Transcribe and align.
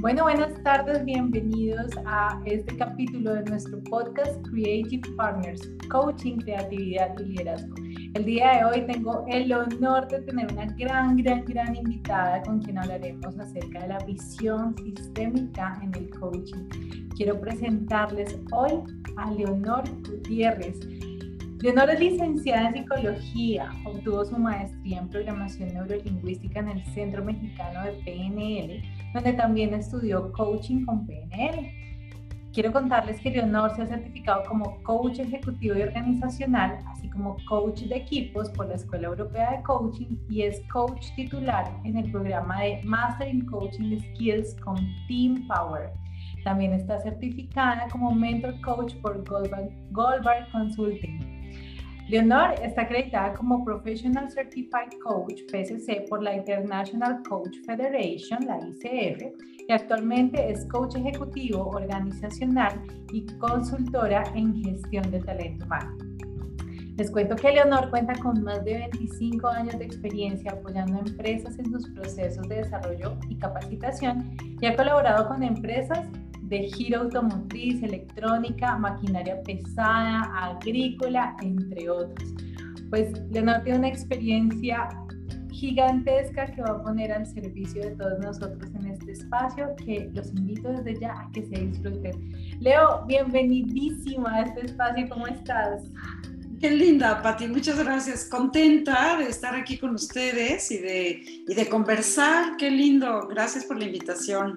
Bueno, 0.00 0.22
buenas 0.22 0.54
tardes, 0.62 1.04
bienvenidos 1.04 1.90
a 2.06 2.40
este 2.46 2.74
capítulo 2.74 3.34
de 3.34 3.42
nuestro 3.42 3.82
podcast 3.84 4.40
Creative 4.48 5.02
Partners, 5.14 5.60
Coaching, 5.90 6.38
Creatividad 6.38 7.18
y 7.18 7.24
Liderazgo. 7.24 7.74
El 8.14 8.24
día 8.24 8.50
de 8.56 8.64
hoy 8.64 8.86
tengo 8.86 9.26
el 9.28 9.52
honor 9.52 10.08
de 10.08 10.22
tener 10.22 10.50
una 10.50 10.64
gran, 10.78 11.18
gran, 11.18 11.44
gran 11.44 11.76
invitada 11.76 12.40
con 12.44 12.62
quien 12.62 12.78
hablaremos 12.78 13.38
acerca 13.38 13.82
de 13.82 13.88
la 13.88 13.98
visión 14.06 14.74
sistémica 14.78 15.78
en 15.82 15.94
el 15.94 16.08
coaching. 16.18 16.66
Quiero 17.14 17.38
presentarles 17.38 18.38
hoy 18.52 18.72
a 19.18 19.30
Leonor 19.32 19.84
Gutiérrez. 20.08 20.80
Leonor 21.60 21.90
es 21.90 22.00
licenciada 22.00 22.68
en 22.68 22.74
psicología, 22.74 23.70
obtuvo 23.84 24.24
su 24.24 24.38
maestría 24.38 25.00
en 25.00 25.10
programación 25.10 25.74
neurolingüística 25.74 26.60
en 26.60 26.68
el 26.68 26.84
Centro 26.94 27.22
Mexicano 27.22 27.84
de 27.84 27.92
PNL, 28.02 28.82
donde 29.12 29.32
también 29.32 29.74
estudió 29.74 30.32
coaching 30.32 30.84
con 30.84 31.06
PNL. 31.06 31.70
Quiero 32.52 32.72
contarles 32.72 33.20
que 33.20 33.30
Leonor 33.30 33.74
se 33.76 33.82
ha 33.82 33.86
certificado 33.86 34.42
como 34.48 34.82
coach 34.82 35.20
ejecutivo 35.20 35.76
y 35.76 35.82
organizacional, 35.82 36.78
así 36.88 37.08
como 37.08 37.36
coach 37.48 37.82
de 37.82 37.96
equipos 37.96 38.50
por 38.50 38.66
la 38.66 38.74
Escuela 38.74 39.06
Europea 39.06 39.52
de 39.56 39.62
Coaching 39.62 40.16
y 40.28 40.42
es 40.42 40.60
coach 40.72 41.14
titular 41.14 41.70
en 41.84 41.96
el 41.96 42.10
programa 42.10 42.62
de 42.62 42.82
Master 42.82 43.28
in 43.28 43.46
Coaching 43.46 44.00
Skills 44.00 44.56
con 44.64 44.76
Team 45.06 45.46
Power. 45.46 45.92
También 46.42 46.72
está 46.72 46.98
certificada 46.98 47.86
como 47.92 48.12
mentor 48.14 48.60
coach 48.62 48.94
por 48.96 49.22
Goldberg 49.24 50.50
Consulting. 50.50 51.29
Leonor 52.10 52.54
está 52.60 52.82
acreditada 52.82 53.34
como 53.34 53.64
Professional 53.64 54.28
Certified 54.28 54.98
Coach 55.00 55.42
PCC 55.42 56.08
por 56.08 56.20
la 56.20 56.34
International 56.34 57.22
Coach 57.22 57.58
Federation, 57.64 58.44
la 58.46 58.58
ICF, 58.58 59.32
y 59.68 59.72
actualmente 59.72 60.50
es 60.50 60.64
coach 60.64 60.96
ejecutivo, 60.96 61.68
organizacional 61.68 62.82
y 63.12 63.24
consultora 63.38 64.24
en 64.34 64.60
gestión 64.60 65.08
de 65.12 65.20
talento 65.20 65.64
humano. 65.66 65.96
Les 66.96 67.12
cuento 67.12 67.36
que 67.36 67.52
Leonor 67.52 67.88
cuenta 67.90 68.14
con 68.14 68.42
más 68.42 68.64
de 68.64 68.78
25 68.90 69.46
años 69.46 69.78
de 69.78 69.84
experiencia 69.84 70.50
apoyando 70.50 70.96
a 70.96 71.08
empresas 71.08 71.60
en 71.60 71.70
sus 71.70 71.88
procesos 71.90 72.48
de 72.48 72.56
desarrollo 72.56 73.16
y 73.28 73.36
capacitación 73.36 74.36
y 74.60 74.66
ha 74.66 74.74
colaborado 74.74 75.28
con 75.28 75.44
empresas 75.44 76.08
de 76.50 76.68
giro 76.68 77.02
automotriz, 77.02 77.82
electrónica, 77.82 78.76
maquinaria 78.76 79.40
pesada, 79.42 80.22
agrícola, 80.36 81.36
entre 81.42 81.88
otros. 81.88 82.34
Pues 82.90 83.12
Leonor 83.30 83.62
tiene 83.62 83.78
una 83.78 83.88
experiencia 83.88 84.88
gigantesca 85.52 86.46
que 86.46 86.62
va 86.62 86.70
a 86.70 86.82
poner 86.82 87.12
al 87.12 87.24
servicio 87.26 87.82
de 87.82 87.90
todos 87.92 88.18
nosotros 88.18 88.68
en 88.74 88.86
este 88.88 89.12
espacio, 89.12 89.76
que 89.84 90.10
los 90.12 90.30
invito 90.30 90.70
desde 90.72 90.98
ya 91.00 91.12
a 91.12 91.30
que 91.32 91.42
se 91.46 91.66
disfruten. 91.66 92.32
Leo, 92.60 93.04
bienvenidísima 93.06 94.34
a 94.34 94.42
este 94.42 94.66
espacio, 94.66 95.08
¿cómo 95.08 95.28
estás? 95.28 95.84
Qué 96.60 96.70
linda, 96.70 97.22
Pati, 97.22 97.46
muchas 97.46 97.78
gracias. 97.82 98.24
Contenta 98.24 99.16
de 99.18 99.28
estar 99.28 99.54
aquí 99.54 99.78
con 99.78 99.94
ustedes 99.94 100.70
y 100.72 100.78
de, 100.78 101.22
y 101.46 101.54
de 101.54 101.68
conversar. 101.68 102.56
Qué 102.58 102.70
lindo, 102.70 103.28
gracias 103.28 103.64
por 103.64 103.78
la 103.78 103.84
invitación. 103.84 104.56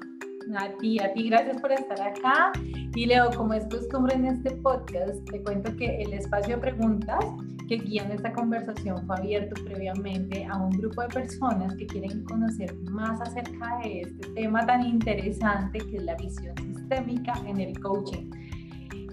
A 0.55 0.69
ti, 0.77 0.99
a 0.99 1.13
ti, 1.13 1.29
gracias 1.29 1.59
por 1.61 1.71
estar 1.71 2.01
acá. 2.01 2.51
Y 2.95 3.05
Leo, 3.05 3.29
como 3.31 3.53
es 3.53 3.65
costumbre 3.65 4.15
en 4.15 4.25
este 4.25 4.51
podcast, 4.51 5.23
te 5.31 5.41
cuento 5.41 5.75
que 5.77 6.01
el 6.01 6.13
espacio 6.13 6.55
de 6.55 6.61
preguntas 6.61 7.25
que 7.67 7.77
guían 7.77 8.11
esta 8.11 8.31
conversación 8.33 9.05
fue 9.07 9.17
abierto 9.17 9.55
previamente 9.63 10.45
a 10.45 10.57
un 10.57 10.71
grupo 10.71 11.01
de 11.01 11.07
personas 11.07 11.75
que 11.75 11.87
quieren 11.87 12.23
conocer 12.25 12.75
más 12.91 13.21
acerca 13.21 13.79
de 13.83 14.01
este 14.01 14.27
tema 14.33 14.65
tan 14.65 14.85
interesante 14.85 15.79
que 15.79 15.97
es 15.97 16.03
la 16.03 16.15
visión 16.15 16.55
sistémica 16.57 17.33
en 17.47 17.59
el 17.59 17.79
coaching. 17.79 18.29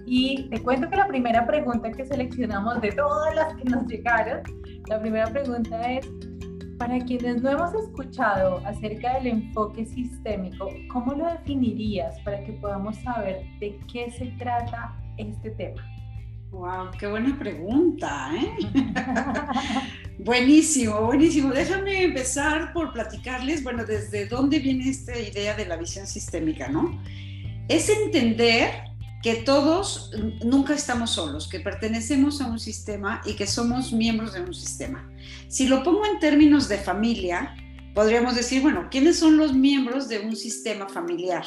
Y 0.05 0.49
te 0.49 0.61
cuento 0.61 0.89
que 0.89 0.97
la 0.97 1.07
primera 1.07 1.45
pregunta 1.47 1.91
que 1.91 2.05
seleccionamos 2.05 2.81
de 2.81 2.91
todas 2.91 3.33
las 3.33 3.55
que 3.55 3.63
nos 3.69 3.87
llegaron, 3.87 4.41
la 4.89 4.99
primera 4.99 5.27
pregunta 5.27 5.79
es, 5.93 6.05
para 6.81 6.97
quienes 7.05 7.43
no 7.43 7.51
hemos 7.51 7.75
escuchado 7.75 8.57
acerca 8.65 9.13
del 9.19 9.27
enfoque 9.27 9.85
sistémico, 9.85 10.67
¿cómo 10.91 11.13
lo 11.13 11.27
definirías 11.29 12.19
para 12.21 12.43
que 12.43 12.53
podamos 12.53 12.97
saber 13.03 13.45
de 13.59 13.77
qué 13.93 14.09
se 14.09 14.25
trata 14.39 14.99
este 15.15 15.51
tema? 15.51 15.87
¡Wow! 16.49 16.89
¡Qué 16.97 17.05
buena 17.05 17.37
pregunta! 17.37 18.31
¿eh? 18.35 18.57
buenísimo, 20.25 21.01
buenísimo. 21.01 21.53
Déjame 21.53 22.01
empezar 22.01 22.73
por 22.73 22.91
platicarles, 22.93 23.63
bueno, 23.63 23.85
desde 23.85 24.25
dónde 24.25 24.57
viene 24.57 24.89
esta 24.89 25.15
idea 25.15 25.55
de 25.55 25.67
la 25.67 25.77
visión 25.77 26.07
sistémica, 26.07 26.67
¿no? 26.67 26.99
Es 27.67 27.89
entender 27.89 28.90
que 29.21 29.35
todos 29.35 30.11
nunca 30.43 30.73
estamos 30.73 31.11
solos, 31.11 31.47
que 31.47 31.59
pertenecemos 31.59 32.41
a 32.41 32.47
un 32.47 32.59
sistema 32.59 33.21
y 33.25 33.35
que 33.35 33.45
somos 33.45 33.93
miembros 33.93 34.33
de 34.33 34.41
un 34.41 34.53
sistema. 34.53 35.07
Si 35.47 35.67
lo 35.67 35.83
pongo 35.83 36.05
en 36.05 36.19
términos 36.19 36.67
de 36.67 36.77
familia, 36.77 37.55
podríamos 37.93 38.35
decir, 38.35 38.61
bueno, 38.61 38.87
¿quiénes 38.89 39.19
son 39.19 39.37
los 39.37 39.53
miembros 39.53 40.07
de 40.07 40.19
un 40.19 40.35
sistema 40.35 40.87
familiar? 40.89 41.45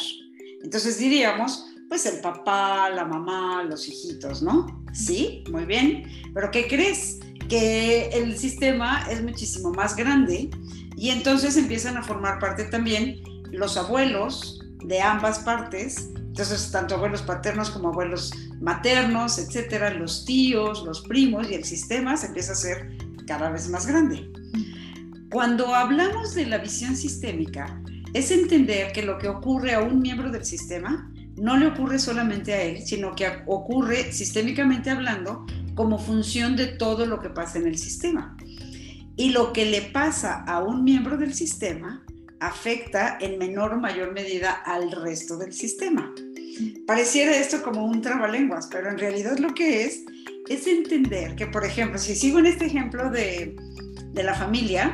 Entonces 0.63 0.99
diríamos, 0.99 1.67
pues 1.89 2.07
el 2.07 2.21
papá, 2.21 2.91
la 2.91 3.05
mamá, 3.05 3.63
los 3.65 3.89
hijitos, 3.89 4.43
¿no? 4.43 4.85
Sí, 4.93 5.43
muy 5.51 5.65
bien, 5.65 6.05
pero 6.33 6.51
¿qué 6.51 6.69
crees? 6.69 7.19
Que 7.49 8.09
el 8.11 8.39
sistema 8.39 9.07
es 9.11 9.23
muchísimo 9.23 9.71
más 9.71 9.97
grande 9.97 10.49
y 10.97 11.11
entonces 11.11 11.57
empiezan 11.57 11.97
a 11.97 12.03
formar 12.03 12.39
parte 12.39 12.65
también 12.65 13.21
los 13.51 13.77
abuelos 13.77 14.61
de 14.85 15.01
ambas 15.01 15.41
partes 15.41 16.11
entonces, 16.35 16.73
tanto 16.73 16.97
abuelos 16.97 17.23
paternos 17.23 17.71
como 17.71 17.91
abuelos 17.91 18.33
maternos, 18.61 19.39
etcétera, 19.39 19.95
los 19.95 20.25
tíos, 20.25 20.83
los 20.85 21.03
primos 21.03 21.49
y 21.49 21.55
el 21.55 21.63
sistema 21.63 22.17
se 22.17 22.27
empieza 22.27 22.55
a 22.55 22.57
ser 22.57 22.91
cada 23.25 23.51
vez 23.51 23.69
más 23.69 23.87
grande. 23.87 24.33
Cuando 25.31 25.73
hablamos 25.77 26.35
de 26.35 26.47
la 26.47 26.59
visión 26.59 26.97
sistémica, 26.97 27.81
es 28.15 28.33
entender 28.33 28.91
que 28.91 29.03
lo 29.03 29.17
que 29.17 29.29
ocurre 29.29 29.75
a 29.75 29.83
un 29.83 30.01
miembro 30.01 30.33
del 30.33 30.45
sistema 30.45 31.09
no 31.37 31.57
le 31.57 31.69
ocurre 31.69 32.01
solamente 32.01 32.53
a 32.53 32.63
él, 32.63 32.85
sino 32.85 33.15
que 33.15 33.29
ocurre 33.47 34.11
sistémicamente 34.13 34.91
hablando 34.91 35.47
como 35.77 36.01
función 36.01 36.57
de 36.57 36.67
todo 36.67 37.07
lo 37.07 37.21
que 37.21 37.31
pasa 37.31 37.59
en 37.59 37.69
el 37.69 37.79
sistema. 37.79 38.37
Y 39.17 39.31
lo 39.31 39.53
que 39.53 39.67
le 39.67 39.83
pasa 39.83 40.43
a 40.43 40.65
un 40.65 40.83
miembro 40.83 41.17
del 41.17 41.33
sistema 41.33 42.05
afecta 42.41 43.19
en 43.21 43.39
menor 43.39 43.73
o 43.73 43.79
mayor 43.79 44.13
medida 44.13 44.51
al 44.53 44.91
resto 44.91 45.39
del 45.39 45.53
sistema. 45.53 46.13
Pareciera 46.87 47.37
esto 47.37 47.63
como 47.63 47.85
un 47.85 48.01
trabalenguas, 48.03 48.69
pero 48.71 48.91
en 48.91 48.99
realidad 48.99 49.39
lo 49.39 49.55
que 49.55 49.85
es 49.85 50.05
es 50.49 50.67
entender 50.67 51.35
que, 51.37 51.47
por 51.47 51.65
ejemplo, 51.65 51.99
si 51.99 52.15
sigo 52.15 52.39
en 52.39 52.47
este 52.47 52.67
ejemplo 52.67 53.11
de, 53.11 53.57
de 54.13 54.23
la 54.23 54.35
familia, 54.35 54.93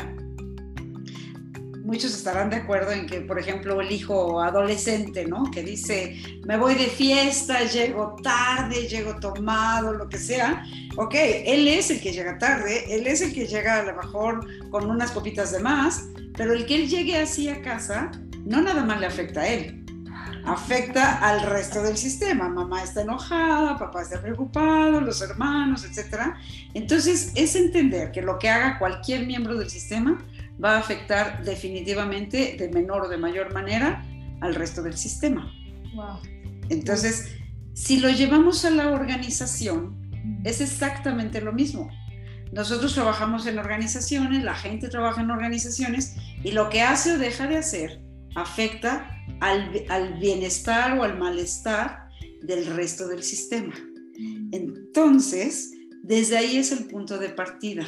muchos 1.90 2.14
estarán 2.14 2.50
de 2.50 2.56
acuerdo 2.56 2.92
en 2.92 3.06
que, 3.06 3.20
por 3.20 3.36
ejemplo, 3.36 3.80
el 3.80 3.90
hijo 3.90 4.40
adolescente, 4.40 5.26
¿no? 5.26 5.50
Que 5.50 5.64
dice, 5.64 6.16
me 6.46 6.56
voy 6.56 6.76
de 6.76 6.86
fiesta, 6.86 7.64
llego 7.64 8.14
tarde, 8.22 8.86
llego 8.86 9.16
tomado, 9.16 9.92
lo 9.92 10.08
que 10.08 10.18
sea. 10.18 10.64
Ok, 10.96 11.14
él 11.16 11.66
es 11.66 11.90
el 11.90 12.00
que 12.00 12.12
llega 12.12 12.38
tarde, 12.38 12.94
él 12.94 13.08
es 13.08 13.22
el 13.22 13.34
que 13.34 13.46
llega 13.46 13.80
a 13.80 13.82
lo 13.82 13.96
mejor 13.96 14.46
con 14.70 14.88
unas 14.88 15.10
copitas 15.10 15.50
de 15.50 15.58
más, 15.58 16.08
pero 16.36 16.52
el 16.52 16.64
que 16.64 16.76
él 16.76 16.88
llegue 16.88 17.16
así 17.16 17.48
a 17.48 17.60
casa, 17.60 18.12
no 18.44 18.62
nada 18.62 18.84
más 18.84 19.00
le 19.00 19.06
afecta 19.06 19.40
a 19.40 19.48
él, 19.48 19.79
afecta 20.44 21.18
al 21.18 21.42
resto 21.42 21.82
del 21.82 21.96
sistema. 21.96 22.48
Mamá 22.48 22.82
está 22.82 23.02
enojada, 23.02 23.78
papá 23.78 24.02
está 24.02 24.20
preocupado, 24.20 25.00
los 25.00 25.20
hermanos, 25.22 25.84
etc. 25.84 26.34
Entonces, 26.74 27.32
es 27.34 27.56
entender 27.56 28.12
que 28.12 28.22
lo 28.22 28.38
que 28.38 28.48
haga 28.48 28.78
cualquier 28.78 29.26
miembro 29.26 29.56
del 29.56 29.70
sistema 29.70 30.24
va 30.62 30.76
a 30.76 30.78
afectar 30.78 31.44
definitivamente 31.44 32.56
de 32.58 32.68
menor 32.68 33.06
o 33.06 33.08
de 33.08 33.16
mayor 33.16 33.52
manera 33.52 34.04
al 34.40 34.54
resto 34.54 34.82
del 34.82 34.96
sistema. 34.96 35.52
Entonces, 36.68 37.36
si 37.74 37.98
lo 37.98 38.10
llevamos 38.10 38.64
a 38.64 38.70
la 38.70 38.90
organización, 38.90 39.96
es 40.44 40.60
exactamente 40.60 41.40
lo 41.40 41.52
mismo. 41.52 41.90
Nosotros 42.52 42.94
trabajamos 42.94 43.46
en 43.46 43.58
organizaciones, 43.58 44.42
la 44.42 44.54
gente 44.54 44.88
trabaja 44.88 45.20
en 45.20 45.30
organizaciones 45.30 46.16
y 46.42 46.52
lo 46.52 46.68
que 46.68 46.82
hace 46.82 47.12
o 47.12 47.18
deja 47.18 47.46
de 47.46 47.56
hacer 47.56 48.02
afecta 48.34 49.19
al, 49.40 50.18
bienestar 50.18 50.98
o 50.98 51.04
al 51.04 51.18
malestar 51.18 52.08
del 52.42 52.66
resto 52.66 53.08
del 53.08 53.22
sistema. 53.22 53.74
Entonces, 54.52 55.72
desde 56.02 56.36
ahí 56.36 56.56
es 56.56 56.72
el 56.72 56.86
punto 56.86 57.18
de 57.18 57.30
partida. 57.30 57.86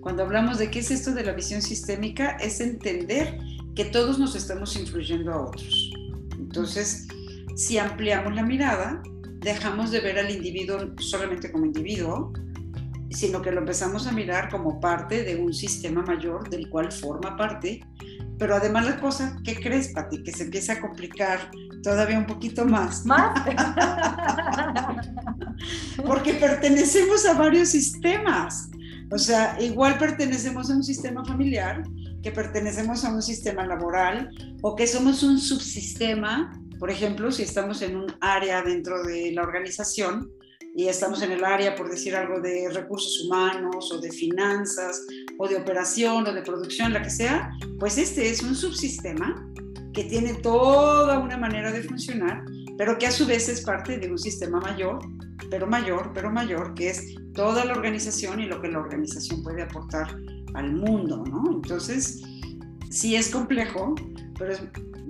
Cuando 0.00 0.22
hablamos 0.22 0.58
de 0.58 0.70
qué 0.70 0.80
es 0.80 0.90
esto 0.90 1.12
de 1.12 1.24
la 1.24 1.32
visión 1.32 1.62
sistémica, 1.62 2.36
es 2.36 2.60
entender 2.60 3.38
que 3.74 3.86
todos 3.86 4.18
nos 4.18 4.36
estamos 4.36 4.76
influyendo 4.76 5.32
a 5.32 5.46
otros. 5.46 5.90
Entonces, 6.38 7.08
si 7.56 7.78
ampliamos 7.78 8.34
la 8.34 8.42
mirada, 8.42 9.02
dejamos 9.40 9.90
de 9.90 10.00
ver 10.00 10.18
al 10.18 10.30
individuo 10.30 10.94
solamente 10.98 11.50
como 11.50 11.66
individuo, 11.66 12.32
sino 13.10 13.42
que 13.42 13.52
lo 13.52 13.60
empezamos 13.60 14.06
a 14.06 14.12
mirar 14.12 14.50
como 14.50 14.80
parte 14.80 15.22
de 15.22 15.36
un 15.36 15.52
sistema 15.52 16.02
mayor 16.02 16.48
del 16.50 16.68
cual 16.68 16.90
forma 16.90 17.36
parte 17.36 17.80
Pero 18.38 18.56
además 18.56 18.86
la 18.86 19.00
cosa, 19.00 19.36
¿qué 19.44 19.54
crees, 19.54 19.92
Pati? 19.92 20.22
Que 20.22 20.32
se 20.32 20.44
empieza 20.44 20.74
a 20.74 20.80
complicar 20.80 21.50
todavía 21.82 22.18
un 22.18 22.26
poquito 22.26 22.64
más. 22.64 23.04
¿Más? 23.06 23.42
Porque 26.06 26.34
pertenecemos 26.34 27.24
a 27.26 27.34
varios 27.34 27.68
sistemas. 27.68 28.70
O 29.10 29.18
sea, 29.18 29.56
igual 29.60 29.98
pertenecemos 29.98 30.70
a 30.70 30.74
un 30.74 30.82
sistema 30.82 31.24
familiar, 31.24 31.82
que 32.22 32.32
pertenecemos 32.32 33.04
a 33.04 33.12
un 33.12 33.22
sistema 33.22 33.66
laboral 33.66 34.30
o 34.62 34.74
que 34.74 34.86
somos 34.86 35.22
un 35.22 35.38
subsistema. 35.38 36.58
Por 36.78 36.90
ejemplo, 36.90 37.30
si 37.30 37.42
estamos 37.42 37.82
en 37.82 37.96
un 37.96 38.06
área 38.20 38.62
dentro 38.62 39.04
de 39.04 39.30
la 39.32 39.42
organización, 39.42 40.30
y 40.74 40.88
estamos 40.88 41.22
en 41.22 41.30
el 41.30 41.44
área, 41.44 41.76
por 41.76 41.88
decir 41.88 42.16
algo, 42.16 42.40
de 42.40 42.68
recursos 42.70 43.24
humanos 43.24 43.92
o 43.92 44.00
de 44.00 44.10
finanzas 44.10 45.06
o 45.38 45.46
de 45.46 45.56
operación 45.56 46.26
o 46.26 46.32
de 46.32 46.42
producción, 46.42 46.92
la 46.92 47.00
que 47.00 47.10
sea, 47.10 47.52
pues 47.78 47.96
este 47.96 48.28
es 48.28 48.42
un 48.42 48.56
subsistema 48.56 49.48
que 49.92 50.04
tiene 50.04 50.34
toda 50.34 51.20
una 51.20 51.36
manera 51.36 51.70
de 51.70 51.82
funcionar, 51.84 52.44
pero 52.76 52.98
que 52.98 53.06
a 53.06 53.12
su 53.12 53.24
vez 53.24 53.48
es 53.48 53.60
parte 53.60 53.98
de 53.98 54.10
un 54.10 54.18
sistema 54.18 54.58
mayor, 54.60 54.98
pero 55.48 55.68
mayor, 55.68 56.10
pero 56.12 56.32
mayor, 56.32 56.74
que 56.74 56.90
es 56.90 57.14
toda 57.34 57.64
la 57.64 57.74
organización 57.74 58.40
y 58.40 58.46
lo 58.46 58.60
que 58.60 58.68
la 58.68 58.80
organización 58.80 59.44
puede 59.44 59.62
aportar 59.62 60.16
al 60.54 60.72
mundo, 60.72 61.24
¿no? 61.24 61.52
Entonces, 61.52 62.20
sí 62.90 63.14
es 63.14 63.30
complejo, 63.30 63.94
pero 64.36 64.52
es 64.52 64.62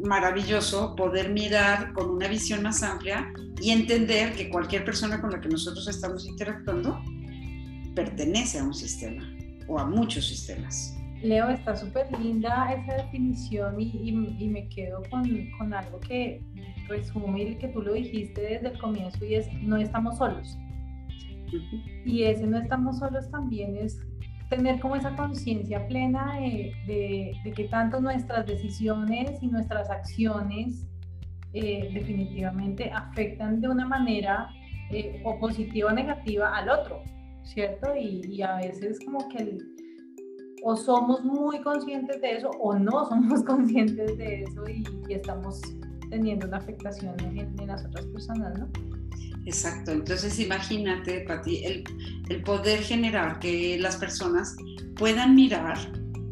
maravilloso 0.05 0.95
poder 0.95 1.31
mirar 1.31 1.93
con 1.93 2.11
una 2.11 2.29
visión 2.29 2.63
más 2.63 2.83
amplia 2.83 3.33
y 3.61 3.71
entender 3.71 4.33
que 4.35 4.51
cualquier 4.51 4.85
persona 4.85 5.21
con 5.21 5.31
la 5.31 5.41
que 5.41 5.49
nosotros 5.49 5.89
estamos 5.89 6.27
interactuando 6.27 7.01
pertenece 7.95 8.59
a 8.59 8.65
un 8.65 8.75
sistema 8.75 9.23
o 9.67 9.79
a 9.79 9.87
muchos 9.87 10.27
sistemas. 10.27 10.97
Leo, 11.23 11.49
está 11.49 11.75
súper 11.75 12.07
linda 12.21 12.73
esa 12.73 13.03
definición 13.05 13.81
y, 13.81 14.13
me 14.13 14.69
quedo 14.69 15.03
con, 15.11 15.25
con, 15.57 15.73
algo 15.73 15.99
que 16.01 16.43
resume 16.87 17.57
que 17.57 17.69
tú 17.69 17.81
lo 17.81 17.95
dijiste 17.95 18.41
desde 18.41 18.69
el 18.69 18.79
comienzo 18.79 19.25
y 19.25 19.37
es 19.37 19.51
no 19.63 19.77
estamos 19.77 20.19
solos. 20.19 20.59
Y 22.05 22.25
ese 22.25 22.47
no 22.47 22.59
estamos 22.59 22.99
solos 22.99 23.31
también 23.31 23.77
es 23.77 23.99
tener 24.57 24.81
como 24.81 24.97
esa 24.97 25.15
conciencia 25.17 25.87
plena 25.89 26.39
de, 26.87 27.33
que 27.55 27.65
tanto 27.65 28.01
nuestras 28.01 28.47
decisiones 28.47 29.43
y 29.43 29.49
nuestras 29.49 29.91
acciones 29.91 30.87
eh, 31.53 31.91
definitivamente 31.93 32.91
afectan 32.91 33.61
de 33.61 33.69
una 33.69 33.87
manera 33.87 34.49
eh, 34.91 35.23
o 35.25 35.39
positiva 35.39 35.91
o 35.91 35.95
negativa 35.95 36.57
al 36.57 36.69
otro, 36.69 37.03
¿cierto? 37.43 37.95
Y, 37.97 38.43
a 38.43 38.57
veces 38.57 38.99
como 39.05 39.29
que 39.29 39.59
o 40.63 40.77
somos 40.77 41.23
muy 41.25 41.61
conscientes 41.61 42.21
de 42.21 42.37
eso 42.37 42.51
o 42.61 42.75
no 42.75 43.07
somos 43.07 43.43
conscientes 43.45 44.17
de 44.17 44.43
eso 44.43 44.65
y, 44.69 44.85
estamos 45.13 45.61
teniendo 46.11 46.47
una 46.47 46.59
afectación 46.59 47.15
en, 47.21 47.39
en 47.39 47.67
las 47.67 47.85
otras 47.85 48.07
personas, 48.07 48.59
¿no? 48.59 48.69
Exacto, 49.47 49.93
entonces 49.93 50.39
imagínate, 50.39 51.21
Pati, 51.21 51.65
el, 51.65 51.85
el 52.29 52.43
poder 52.43 52.81
generar 52.83 53.39
que 53.41 53.79
las 53.79 53.97
personas 53.97 54.57
puedan 54.97 55.35
mirar 55.35 55.77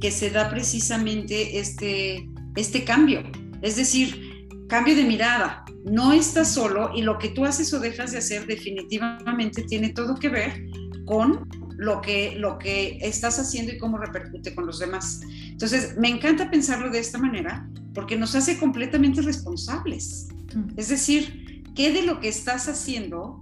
que 0.00 0.10
se 0.10 0.30
da 0.30 0.48
precisamente 0.48 1.58
este, 1.58 2.28
este 2.56 2.84
cambio, 2.84 3.22
es 3.60 3.76
decir, 3.76 4.32
cambio 4.68 4.96
de 4.96 5.04
mirada. 5.04 5.64
No 5.84 6.12
estás 6.12 6.54
solo 6.54 6.90
y 6.94 7.02
lo 7.02 7.18
que 7.18 7.28
tú 7.28 7.44
haces 7.44 7.72
o 7.74 7.80
dejas 7.80 8.12
de 8.12 8.18
hacer 8.18 8.46
definitivamente 8.46 9.62
tiene 9.64 9.90
todo 9.90 10.14
que 10.14 10.28
ver 10.28 10.66
con 11.04 11.48
lo 11.76 12.00
que, 12.00 12.36
lo 12.38 12.58
que 12.58 12.98
estás 13.02 13.38
haciendo 13.38 13.72
y 13.72 13.78
cómo 13.78 13.98
repercute 13.98 14.54
con 14.54 14.66
los 14.66 14.78
demás. 14.78 15.20
Entonces, 15.48 15.96
me 15.98 16.08
encanta 16.08 16.50
pensarlo 16.50 16.90
de 16.90 17.00
esta 17.00 17.18
manera 17.18 17.68
porque 17.92 18.16
nos 18.16 18.34
hace 18.34 18.58
completamente 18.58 19.20
responsables. 19.20 20.28
Mm. 20.54 20.78
Es 20.78 20.88
decir, 20.88 21.41
qué 21.74 21.92
de 21.92 22.02
lo 22.02 22.20
que 22.20 22.28
estás 22.28 22.68
haciendo 22.68 23.40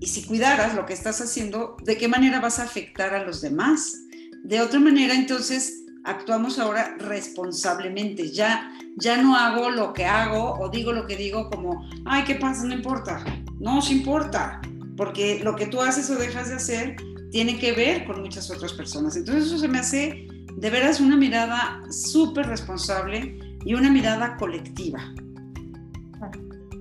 y 0.00 0.06
si 0.06 0.24
cuidaras 0.24 0.74
lo 0.74 0.86
que 0.86 0.92
estás 0.92 1.20
haciendo, 1.20 1.76
de 1.82 1.96
qué 1.96 2.08
manera 2.08 2.40
vas 2.40 2.60
a 2.60 2.64
afectar 2.64 3.14
a 3.14 3.24
los 3.24 3.40
demás. 3.40 4.04
De 4.44 4.60
otra 4.60 4.78
manera, 4.78 5.14
entonces, 5.14 5.84
actuamos 6.04 6.58
ahora 6.58 6.96
responsablemente. 6.98 8.30
Ya, 8.30 8.72
ya 8.96 9.20
no 9.20 9.36
hago 9.36 9.70
lo 9.70 9.92
que 9.92 10.04
hago 10.04 10.54
o 10.60 10.68
digo 10.68 10.92
lo 10.92 11.06
que 11.06 11.16
digo 11.16 11.50
como, 11.50 11.88
ay, 12.04 12.24
¿qué 12.24 12.36
pasa? 12.36 12.64
No 12.64 12.74
importa. 12.74 13.24
No, 13.58 13.82
sí 13.82 13.94
importa, 13.94 14.60
porque 14.96 15.40
lo 15.42 15.56
que 15.56 15.66
tú 15.66 15.80
haces 15.80 16.08
o 16.10 16.16
dejas 16.16 16.48
de 16.48 16.54
hacer 16.54 16.96
tiene 17.30 17.58
que 17.58 17.72
ver 17.72 18.04
con 18.04 18.20
muchas 18.20 18.50
otras 18.50 18.72
personas. 18.72 19.16
Entonces 19.16 19.46
eso 19.46 19.58
se 19.58 19.68
me 19.68 19.78
hace 19.78 20.28
de 20.56 20.70
veras 20.70 21.00
una 21.00 21.16
mirada 21.16 21.82
súper 21.90 22.46
responsable 22.46 23.38
y 23.64 23.74
una 23.74 23.90
mirada 23.90 24.36
colectiva. 24.36 25.12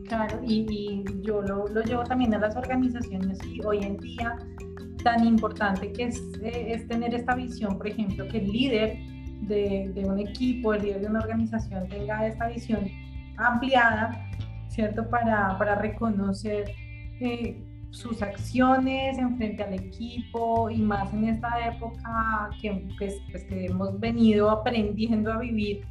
Claro, 0.08 0.40
y, 0.44 1.04
yo 1.22 1.42
lo, 1.42 1.68
lo, 1.68 1.82
llevo 1.84 2.04
también 2.04 2.34
a 2.34 2.40
las 2.40 2.56
organizaciones 2.56 3.40
y 3.46 3.62
hoy 3.66 3.80
en 3.84 3.98
día 3.98 4.38
tan 5.04 5.26
importante 5.26 5.92
que 5.92 6.06
es, 6.06 6.22
eh, 6.42 6.68
es 6.70 6.88
tener 6.88 7.14
esta 7.14 7.36
visión, 7.36 7.78
por 7.78 7.88
ejemplo, 7.88 8.28
que 8.30 8.38
el 8.38 8.48
líder 8.48 8.98
de, 9.42 9.92
de, 9.94 10.06
un 10.06 10.20
equipo, 10.20 10.74
el 10.74 10.84
líder 10.84 11.02
de 11.02 11.08
una 11.08 11.20
organización 11.20 11.88
tenga 11.90 12.26
esta 12.26 12.48
visión 12.48 12.88
ampliada, 13.38 14.30
¿cierto? 14.70 15.10
Para, 15.10 15.58
para 15.58 15.76
reconocer 15.76 16.72
eh, 17.20 17.62
sus 17.92 18.22
acciones 18.22 19.18
en 19.18 19.38
frente 19.38 19.64
al 19.64 19.74
equipo 19.74 20.70
y 20.70 20.78
más 20.78 21.14
en 21.14 21.26
esta 21.26 21.68
época 21.68 22.50
que, 22.62 22.88
pues, 22.98 23.16
pues 23.32 23.44
que 23.44 23.66
hemos 23.66 24.00
venido 24.00 24.50
aprendiendo 24.50 25.34
a 25.34 25.40
vivir 25.40 25.82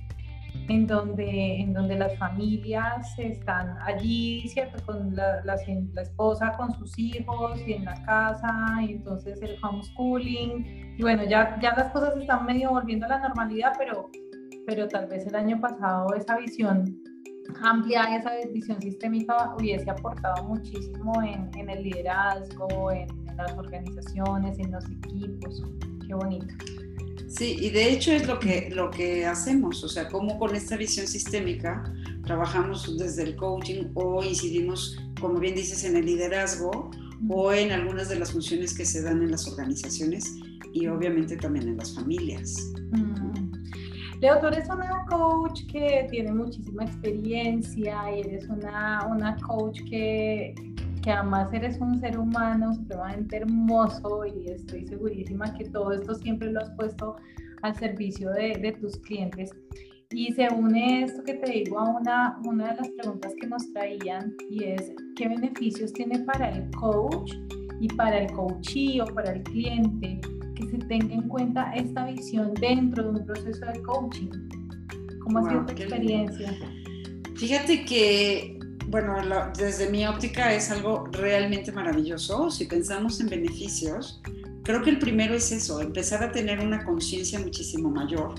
en 0.68 0.86
donde, 0.86 1.60
en 1.60 1.72
donde 1.72 1.96
las 1.96 2.16
familias 2.18 3.18
están 3.18 3.76
allí, 3.82 4.48
¿cierto? 4.48 4.84
Con 4.84 5.14
la, 5.14 5.42
la, 5.44 5.54
esposa, 6.02 6.52
con 6.56 6.72
sus 6.72 6.98
hijos 6.98 7.60
y 7.66 7.74
en 7.74 7.84
la 7.84 7.94
casa, 8.04 8.52
y 8.82 8.92
entonces 8.92 9.40
el 9.42 9.56
homeschooling. 9.62 10.94
Y 10.98 11.02
bueno, 11.02 11.24
ya, 11.24 11.58
ya 11.60 11.74
las 11.74 11.92
cosas 11.92 12.16
están 12.16 12.46
medio 12.46 12.70
volviendo 12.70 13.06
a 13.06 13.10
la 13.10 13.18
normalidad, 13.20 13.72
pero, 13.78 14.10
pero 14.66 14.88
tal 14.88 15.06
vez 15.06 15.26
el 15.26 15.34
año 15.34 15.60
pasado 15.60 16.14
esa 16.14 16.36
visión 16.38 17.02
amplia 17.62 18.16
esa 18.16 18.32
visión 18.52 18.80
sistémica 18.82 19.54
hubiese 19.56 19.88
aportado 19.88 20.42
muchísimo 20.44 21.22
en, 21.22 21.48
en 21.56 21.70
el 21.70 21.84
liderazgo, 21.84 22.90
en, 22.90 23.08
en 23.28 23.36
las 23.36 23.56
organizaciones, 23.56 24.58
en 24.58 24.72
los 24.72 24.84
equipos. 24.90 25.62
Qué 26.06 26.14
bonito. 26.14 26.54
Sí, 27.28 27.56
y 27.60 27.70
de 27.70 27.92
hecho 27.92 28.12
es 28.12 28.26
lo 28.26 28.38
que, 28.38 28.70
lo 28.72 28.90
que 28.90 29.26
hacemos, 29.26 29.82
o 29.82 29.88
sea, 29.88 30.08
cómo 30.08 30.38
con 30.38 30.54
esta 30.54 30.76
visión 30.76 31.06
sistémica 31.06 31.82
trabajamos 32.24 32.96
desde 32.96 33.24
el 33.24 33.36
coaching 33.36 33.90
o 33.94 34.22
incidimos, 34.22 34.96
como 35.20 35.40
bien 35.40 35.54
dices, 35.54 35.84
en 35.84 35.96
el 35.96 36.06
liderazgo 36.06 36.90
o 37.28 37.52
en 37.52 37.72
algunas 37.72 38.08
de 38.08 38.18
las 38.18 38.32
funciones 38.32 38.76
que 38.76 38.84
se 38.84 39.02
dan 39.02 39.22
en 39.22 39.32
las 39.32 39.48
organizaciones 39.48 40.36
y 40.72 40.86
obviamente 40.86 41.36
también 41.36 41.68
en 41.68 41.78
las 41.78 41.94
familias. 41.94 42.72
Mm. 42.92 43.36
Leo, 44.20 44.40
tú 44.40 44.46
eres 44.46 44.68
una 44.68 45.04
coach 45.10 45.66
que 45.70 46.06
tiene 46.10 46.32
muchísima 46.32 46.84
experiencia 46.84 48.16
y 48.16 48.20
eres 48.20 48.48
una, 48.48 49.06
una 49.10 49.36
coach 49.36 49.80
que, 49.90 50.54
que 51.06 51.12
además 51.12 51.52
eres 51.52 51.78
un 51.78 52.00
ser 52.00 52.18
humano 52.18 52.74
supremamente 52.74 53.36
hermoso 53.36 54.24
y 54.26 54.48
estoy 54.48 54.84
segurísima 54.88 55.56
que 55.56 55.66
todo 55.66 55.92
esto 55.92 56.16
siempre 56.16 56.50
lo 56.50 56.60
has 56.60 56.70
puesto 56.70 57.14
al 57.62 57.76
servicio 57.76 58.32
de, 58.32 58.58
de 58.60 58.72
tus 58.72 58.96
clientes. 58.96 59.52
Y 60.10 60.32
se 60.32 60.48
une 60.52 61.04
esto 61.04 61.22
que 61.22 61.34
te 61.34 61.52
digo 61.52 61.78
a 61.78 61.90
una, 61.90 62.40
una 62.44 62.72
de 62.72 62.78
las 62.78 62.88
preguntas 62.88 63.32
que 63.40 63.46
nos 63.46 63.72
traían 63.72 64.34
y 64.50 64.64
es, 64.64 64.92
¿qué 65.14 65.28
beneficios 65.28 65.92
tiene 65.92 66.18
para 66.24 66.50
el 66.50 66.68
coach 66.72 67.34
y 67.80 67.86
para 67.86 68.18
el 68.18 68.32
coachee 68.32 69.00
o 69.00 69.04
para 69.04 69.30
el 69.30 69.44
cliente 69.44 70.20
que 70.56 70.66
se 70.66 70.78
tenga 70.88 71.14
en 71.14 71.28
cuenta 71.28 71.72
esta 71.76 72.06
visión 72.06 72.52
dentro 72.54 73.04
de 73.04 73.20
un 73.20 73.26
proceso 73.26 73.64
de 73.64 73.80
coaching? 73.82 74.30
¿Cómo 75.22 75.38
ha 75.38 75.50
sido 75.50 75.66
tu 75.66 75.72
experiencia? 75.72 76.52
Fíjate 77.36 77.84
que 77.84 78.55
bueno, 78.88 79.16
desde 79.56 79.90
mi 79.90 80.06
óptica 80.06 80.52
es 80.52 80.70
algo 80.70 81.08
realmente 81.12 81.72
maravilloso. 81.72 82.50
Si 82.50 82.66
pensamos 82.66 83.20
en 83.20 83.28
beneficios, 83.28 84.20
creo 84.62 84.82
que 84.82 84.90
el 84.90 84.98
primero 84.98 85.34
es 85.34 85.50
eso, 85.52 85.80
empezar 85.80 86.22
a 86.22 86.32
tener 86.32 86.60
una 86.60 86.84
conciencia 86.84 87.38
muchísimo 87.38 87.90
mayor, 87.90 88.34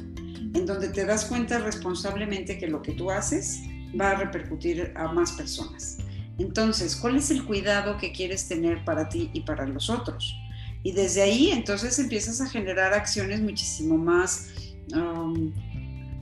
en 0.54 0.66
donde 0.66 0.90
te 0.90 1.06
das 1.06 1.26
cuenta 1.26 1.60
responsablemente 1.60 2.58
que 2.58 2.68
lo 2.68 2.82
que 2.82 2.94
tú 2.94 3.12
haces 3.12 3.62
va 4.00 4.12
a 4.12 4.16
repercutir 4.16 4.94
a 4.96 5.12
más 5.12 5.34
personas. 5.34 5.98
Entonces, 6.38 6.96
¿cuál 6.96 7.18
es 7.18 7.32
el 7.32 7.44
cuidado 7.46 7.98
que 7.98 8.12
quieres 8.12 8.48
tener 8.48 8.86
para 8.86 9.10
ti 9.10 9.30
y 9.34 9.42
para 9.42 9.66
los 9.66 9.90
otros? 9.90 10.36
Y 10.84 10.92
desde 10.92 11.24
ahí, 11.24 11.50
entonces 11.52 11.98
empiezas 12.00 12.40
a 12.40 12.48
generar 12.48 12.94
acciones 12.94 13.42
muchísimo 13.42 13.98
más, 13.98 14.50
um, 14.94 15.52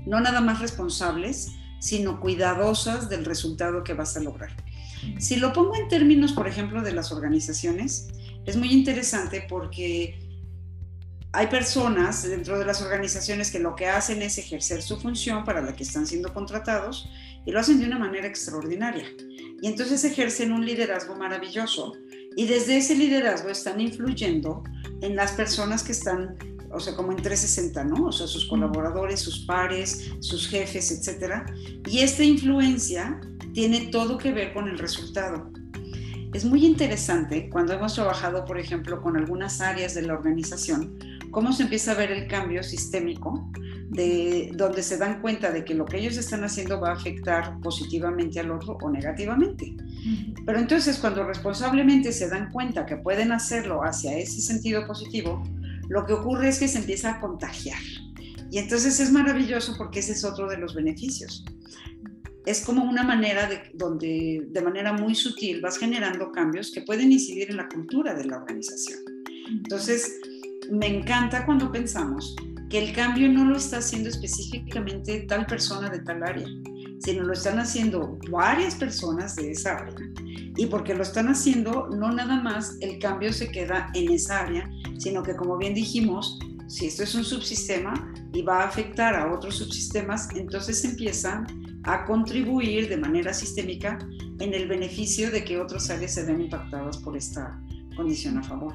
no 0.05 0.20
nada 0.22 0.41
más 0.41 0.60
responsables, 0.60 1.51
sino 1.79 2.20
cuidadosas 2.20 3.10
del 3.10 3.25
resultado 3.25 3.84
que 3.84 3.94
vas 3.94 4.17
a 4.17 4.22
lograr. 4.22 4.55
Si 5.20 5.36
lo 5.36 5.53
pongo 5.53 5.75
en 5.75 5.88
términos, 5.88 6.34
por 6.34 6.48
ejemplo, 6.48 6.82
de 6.82 6.94
las 6.94 7.12
organizaciones, 7.12 8.08
es 8.46 8.58
muy 8.58 8.72
interesante 8.72 9.46
porque 9.48 10.20
hay 11.32 11.48
personas 11.48 12.24
dentro 12.24 12.58
de 12.58 12.65
las 12.65 12.82
organizaciones 12.82 13.51
que 13.51 13.60
lo 13.60 13.75
que 13.75 13.88
hacen 13.88 14.22
es 14.22 14.38
ejercer 14.38 14.82
su 14.82 14.98
función 14.98 15.44
para 15.44 15.62
la 15.62 15.75
que 15.75 15.84
están 15.84 16.08
siendo 16.08 16.34
contratados 16.34 17.10
y 17.46 17.51
lo 17.51 17.60
hacen 17.60 17.79
de 17.79 17.86
una 17.86 18.00
manera 18.00 18.25
extraordinaria. 18.25 19.05
Y 19.62 19.67
entonces 19.67 20.03
ejercen 20.05 20.53
un 20.53 20.65
liderazgo 20.65 21.15
maravilloso 21.15 21.94
y 22.38 22.48
desde 22.48 22.77
ese 22.77 22.96
liderazgo 22.96 23.50
están 23.50 23.82
influyendo 23.82 24.63
en 25.01 25.15
las 25.15 25.34
personas 25.34 25.84
que 25.84 25.91
están, 25.91 26.38
o 26.75 26.79
sea, 26.79 26.96
como 26.96 27.12
en 27.12 27.17
360, 27.17 27.84
¿no? 27.86 28.08
O 28.08 28.12
sea, 28.12 28.27
sus 28.27 28.46
colaboradores, 28.46 29.20
sus 29.20 29.46
pares, 29.46 30.12
sus 30.20 30.48
jefes, 30.48 30.91
etcétera. 30.91 31.46
Y 31.89 32.00
esta 32.00 32.24
influencia 32.24 33.20
tiene 33.53 33.88
todo 33.88 34.17
que 34.17 34.32
ver 34.32 34.53
con 34.53 34.67
el 34.67 34.77
resultado. 34.77 35.51
Es 36.34 36.44
muy 36.44 36.65
interesante 36.65 37.50
cuando 37.50 37.74
hemos 37.74 37.94
trabajado, 37.96 38.44
por 38.44 38.60
ejemplo, 38.60 39.01
con 39.01 39.15
algunas 39.15 39.62
áreas 39.62 39.94
de 39.94 40.01
la 40.01 40.13
organización, 40.13 41.00
cómo 41.32 41.53
se 41.53 41.63
empieza 41.63 41.91
a 41.91 41.96
ver 41.96 42.12
el 42.12 42.27
cambio 42.27 42.62
sistémico, 42.62 43.50
de 43.89 44.51
donde 44.53 44.84
se 44.84 44.98
dan 44.98 45.22
cuenta 45.22 45.51
de 45.51 45.63
que 45.63 45.74
lo 45.74 45.86
que 45.86 45.98
ellos 45.98 46.17
están 46.17 46.44
haciendo 46.44 46.82
va 46.82 46.89
a 46.89 46.94
afectar 46.94 47.60
positivamente 47.62 48.39
al 48.39 48.51
otro 48.51 48.77
o 48.82 48.89
negativamente. 48.89 49.75
Pero 50.46 50.60
entonces 50.60 50.98
cuando 50.98 51.24
responsablemente 51.24 52.12
se 52.12 52.29
dan 52.29 52.51
cuenta 52.51 52.86
que 52.86 52.98
pueden 52.98 53.32
hacerlo 53.32 53.84
hacia 53.84 54.17
ese 54.17 54.41
sentido 54.41 54.86
positivo, 54.86 55.41
lo 55.89 56.05
que 56.05 56.13
ocurre 56.13 56.49
es 56.49 56.59
que 56.59 56.67
se 56.67 56.79
empieza 56.79 57.11
a 57.11 57.19
contagiar. 57.19 57.81
Y 58.51 58.57
entonces 58.59 58.99
es 58.99 59.11
maravilloso 59.11 59.75
porque 59.77 59.99
ese 59.99 60.13
es 60.13 60.23
otro 60.23 60.47
de 60.47 60.57
los 60.57 60.75
beneficios. 60.75 61.43
Es 62.45 62.61
como 62.61 62.83
una 62.83 63.03
manera 63.03 63.47
de, 63.47 63.71
donde 63.73 64.45
de 64.49 64.61
manera 64.61 64.93
muy 64.93 65.15
sutil 65.15 65.61
vas 65.61 65.77
generando 65.77 66.31
cambios 66.31 66.71
que 66.71 66.81
pueden 66.81 67.11
incidir 67.11 67.49
en 67.49 67.57
la 67.57 67.67
cultura 67.67 68.13
de 68.13 68.25
la 68.25 68.37
organización. 68.37 68.99
Entonces, 69.49 70.19
me 70.71 70.87
encanta 70.87 71.45
cuando 71.45 71.71
pensamos 71.71 72.35
que 72.69 72.79
el 72.79 72.93
cambio 72.93 73.29
no 73.29 73.45
lo 73.45 73.57
está 73.57 73.77
haciendo 73.77 74.09
específicamente 74.09 75.21
tal 75.27 75.45
persona 75.45 75.89
de 75.89 75.99
tal 75.99 76.23
área, 76.23 76.47
sino 76.99 77.23
lo 77.23 77.33
están 77.33 77.59
haciendo 77.59 78.17
varias 78.29 78.75
personas 78.75 79.35
de 79.35 79.51
esa 79.51 79.77
área. 79.77 79.95
Y 80.57 80.65
porque 80.67 80.95
lo 80.95 81.03
están 81.03 81.27
haciendo, 81.27 81.87
no 81.89 82.11
nada 82.11 82.41
más 82.41 82.77
el 82.81 82.99
cambio 82.99 83.33
se 83.33 83.51
queda 83.51 83.89
en 83.93 84.11
esa 84.11 84.41
área, 84.41 84.69
sino 84.97 85.21
que 85.23 85.35
como 85.35 85.57
bien 85.57 85.73
dijimos, 85.73 86.39
si 86.67 86.87
esto 86.87 87.03
es 87.03 87.13
un 87.15 87.23
subsistema 87.23 87.93
y 88.33 88.41
va 88.41 88.61
a 88.61 88.67
afectar 88.67 89.15
a 89.15 89.31
otros 89.33 89.57
subsistemas, 89.57 90.29
entonces 90.35 90.83
empiezan 90.83 91.45
a 91.83 92.05
contribuir 92.05 92.89
de 92.89 92.97
manera 92.97 93.33
sistémica 93.33 93.99
en 94.39 94.53
el 94.53 94.67
beneficio 94.67 95.29
de 95.29 95.43
que 95.43 95.59
otras 95.59 95.89
áreas 95.89 96.15
se 96.15 96.25
vean 96.25 96.41
impactadas 96.41 96.97
por 96.97 97.15
esta 97.15 97.61
condición 97.95 98.37
a 98.39 98.43
favor. 98.43 98.73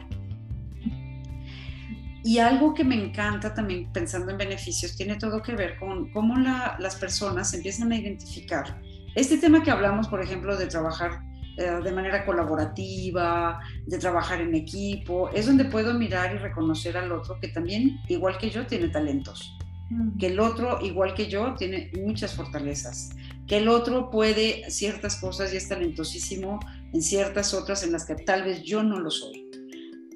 Y 2.23 2.39
algo 2.39 2.75
que 2.75 2.85
me 2.85 2.95
encanta 2.95 3.55
también 3.55 3.91
pensando 3.93 4.31
en 4.31 4.39
beneficios 4.39 4.97
tiene 4.97 5.17
todo 5.17 5.43
que 5.43 5.55
ver 5.55 5.79
con 5.79 6.13
cómo 6.13 6.37
las 6.37 6.97
personas 6.97 7.55
empiezan 7.55 7.93
a 7.93 7.97
identificar 7.97 8.81
este 9.15 9.39
tema 9.39 9.63
que 9.63 9.71
hablamos, 9.71 10.09
por 10.09 10.23
ejemplo, 10.23 10.57
de 10.57 10.67
trabajar 10.67 11.23
eh, 11.57 11.81
de 11.83 11.93
manera 11.93 12.25
colaborativa, 12.25 13.61
de 13.87 13.99
trabajar 13.99 14.41
en 14.41 14.55
equipo, 14.55 15.31
es 15.31 15.47
donde 15.47 15.65
puedo 15.65 15.95
mirar 15.95 16.35
y 16.35 16.39
reconocer 16.39 16.97
al 16.97 17.11
otro 17.11 17.39
que 17.41 17.49
también, 17.49 18.01
igual 18.09 18.39
que 18.39 18.51
yo, 18.51 18.67
tiene 18.67 18.89
talentos, 18.89 19.59
mm. 19.91 20.19
que 20.19 20.29
el 20.29 20.39
otro, 20.39 20.81
igual 20.81 21.15
que 21.15 21.29
yo, 21.29 21.55
tiene 21.59 21.91
muchas 21.99 22.35
fortalezas, 22.35 23.11
que 23.49 23.59
el 23.59 23.69
otro 23.69 24.11
puede 24.11 24.71
ciertas 24.71 25.17
cosas 25.17 25.53
y 25.53 25.57
es 25.57 25.69
talentosísimo 25.69 26.61
en 26.93 27.03
ciertas 27.03 27.53
otras 27.53 27.83
en 27.83 27.91
las 27.91 28.05
que 28.05 28.15
tal 28.15 28.45
vez 28.45 28.63
yo 28.63 28.85
no 28.85 29.01
lo 29.01 29.11
soy. 29.11 29.40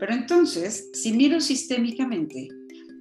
Pero 0.06 0.18
entonces, 0.18 0.90
si 0.92 1.14
miro 1.14 1.40
sistémicamente 1.40 2.50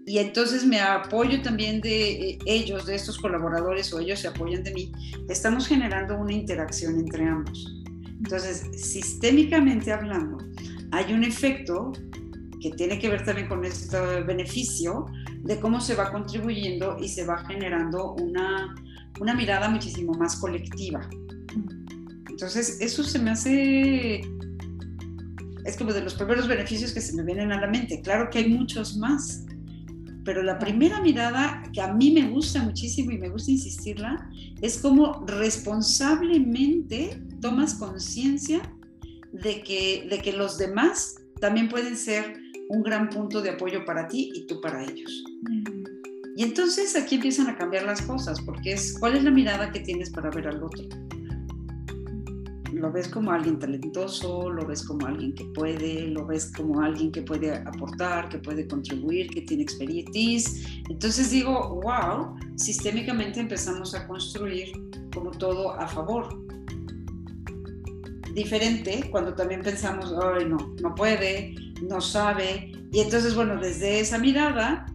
y 0.06 0.20
entonces 0.20 0.66
me 0.66 0.80
apoyo 0.80 1.42
también 1.42 1.82
de 1.82 2.30
eh, 2.30 2.40
ellos, 2.46 2.86
de 2.86 2.96
estos 2.96 3.18
colaboradores 3.18 3.92
o 3.92 4.00
ellos 4.00 4.20
se 4.20 4.30
apoyan 4.30 4.64
de 4.64 4.72
mí, 4.72 4.90
estamos 5.28 5.68
generando 5.68 6.18
una 6.18 6.32
interacción 6.32 6.98
entre 6.98 7.26
ambos. 7.26 7.84
Entonces, 8.08 8.70
sistémicamente 8.82 9.92
hablando, 9.92 10.38
hay 10.92 11.12
un 11.12 11.26
efecto 11.26 11.92
que 12.62 12.72
tiene 12.72 12.98
que 13.00 13.10
ver 13.10 13.26
también 13.26 13.50
con 13.50 13.66
este 13.66 14.22
beneficio 14.22 15.06
de 15.42 15.60
cómo 15.60 15.82
se 15.82 15.96
va 15.96 16.10
contribuyendo 16.10 16.98
y 17.02 17.10
se 17.10 17.26
va 17.26 17.44
generando 17.48 18.14
una, 18.14 18.74
una 19.20 19.34
mirada 19.34 19.68
muchísimo 19.68 20.14
más 20.14 20.38
colectiva. 20.38 21.02
Entonces, 22.30 22.80
eso 22.80 23.04
se 23.04 23.20
me 23.20 23.32
hace 23.32 24.22
es 25.66 25.78
como 25.78 25.94
de 25.94 26.02
los 26.02 26.16
primeros 26.16 26.48
beneficios 26.48 26.92
que 26.92 27.02
se 27.02 27.16
me 27.16 27.24
vienen 27.24 27.52
a 27.52 27.62
la 27.62 27.68
mente. 27.68 28.02
Claro 28.02 28.30
que 28.30 28.40
hay 28.40 28.50
muchos 28.50 28.98
más, 28.98 29.46
pero 30.26 30.44
la 30.44 30.60
primera 30.60 31.02
mirada 31.02 31.64
que 31.74 31.82
a 31.82 31.94
mí 31.94 32.12
me 32.12 32.30
gusta 32.30 32.62
muchísimo 32.64 33.12
y 33.12 33.18
me 33.18 33.30
gusta 33.30 33.52
insistirla 33.52 34.30
es 34.62 34.78
como 34.78 35.26
responsablemente 35.26 37.22
tomas 37.42 37.76
conciencia 37.76 38.62
de 39.32 39.62
que, 39.64 40.08
de 40.10 40.20
que 40.20 40.34
los 40.34 40.58
demás 40.58 41.16
también 41.40 41.70
pueden 41.70 41.98
ser 41.98 42.38
un 42.70 42.84
gran 42.84 43.10
punto 43.10 43.42
de 43.42 43.52
apoyo 43.52 43.86
para 43.86 44.08
ti 44.08 44.32
y 44.34 44.46
tú 44.48 44.62
para 44.62 44.84
ellos. 44.84 45.24
Y 46.36 46.44
entonces 46.44 46.96
aquí 46.96 47.16
empiezan 47.16 47.48
a 47.48 47.58
cambiar 47.58 47.84
las 47.84 48.02
cosas, 48.02 48.42
porque 48.42 48.74
es 48.74 48.98
cuál 49.00 49.16
es 49.16 49.24
la 49.24 49.32
mirada 49.32 49.72
que 49.72 49.82
tienes 49.82 50.10
para 50.10 50.32
ver 50.32 50.48
al 50.48 50.64
otro 50.64 50.84
lo 52.84 52.92
ves 52.92 53.08
como 53.08 53.32
alguien 53.32 53.58
talentoso, 53.60 54.50
lo 54.50 54.66
ves 54.66 54.86
como 54.86 55.08
alguien 55.08 55.34
que 55.34 55.46
puede, 55.46 56.08
lo 56.08 56.26
ves 56.26 56.52
como 56.54 56.82
alguien 56.82 57.14
que 57.14 57.22
puede 57.22 57.56
aportar, 57.56 58.28
que 58.28 58.40
puede 58.40 58.68
contribuir, 58.68 59.30
que 59.30 59.44
tiene 59.44 59.64
expertise. 59.64 60.68
Entonces 60.90 61.32
digo, 61.32 61.80
wow, 61.82 62.36
sistémicamente 62.58 63.40
empezamos 63.40 63.96
a 63.96 64.06
construir 64.06 64.74
como 65.14 65.32
todo 65.32 65.72
a 65.80 65.88
favor. 65.88 66.28
Diferente 68.36 69.08
cuando 69.10 69.34
también 69.34 69.62
pensamos, 69.62 70.14
ay, 70.22 70.44
no, 70.44 70.76
no 70.82 70.94
puede, 70.94 71.56
no 71.88 72.02
sabe. 72.02 72.70
Y 72.92 73.00
entonces, 73.00 73.34
bueno, 73.34 73.56
desde 73.62 74.02
esa 74.02 74.18
mirada, 74.18 74.88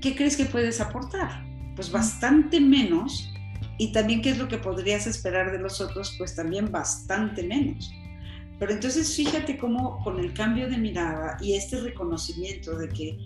¿qué 0.00 0.16
crees 0.16 0.36
que 0.36 0.46
puedes 0.46 0.80
aportar? 0.80 1.44
Pues 1.76 1.92
bastante 1.92 2.60
menos 2.60 3.31
y 3.78 3.92
también 3.92 4.22
qué 4.22 4.30
es 4.30 4.38
lo 4.38 4.48
que 4.48 4.58
podrías 4.58 5.06
esperar 5.06 5.52
de 5.52 5.58
los 5.58 5.80
otros, 5.80 6.14
pues 6.18 6.34
también 6.34 6.70
bastante 6.70 7.42
menos. 7.42 7.92
Pero 8.58 8.72
entonces 8.72 9.14
fíjate 9.16 9.58
cómo 9.58 10.02
con 10.04 10.20
el 10.20 10.32
cambio 10.34 10.68
de 10.68 10.78
mirada 10.78 11.36
y 11.40 11.54
este 11.54 11.80
reconocimiento 11.80 12.76
de 12.76 12.88
que 12.88 13.18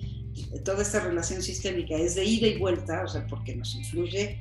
toda 0.65 0.83
esta 0.83 1.01
relación 1.01 1.43
sistémica 1.43 1.97
es 1.97 2.15
de 2.15 2.25
ida 2.25 2.47
y 2.47 2.59
vuelta, 2.59 3.03
o 3.05 3.09
sea, 3.09 3.27
porque 3.27 3.55
nos 3.55 3.75
influye 3.75 4.39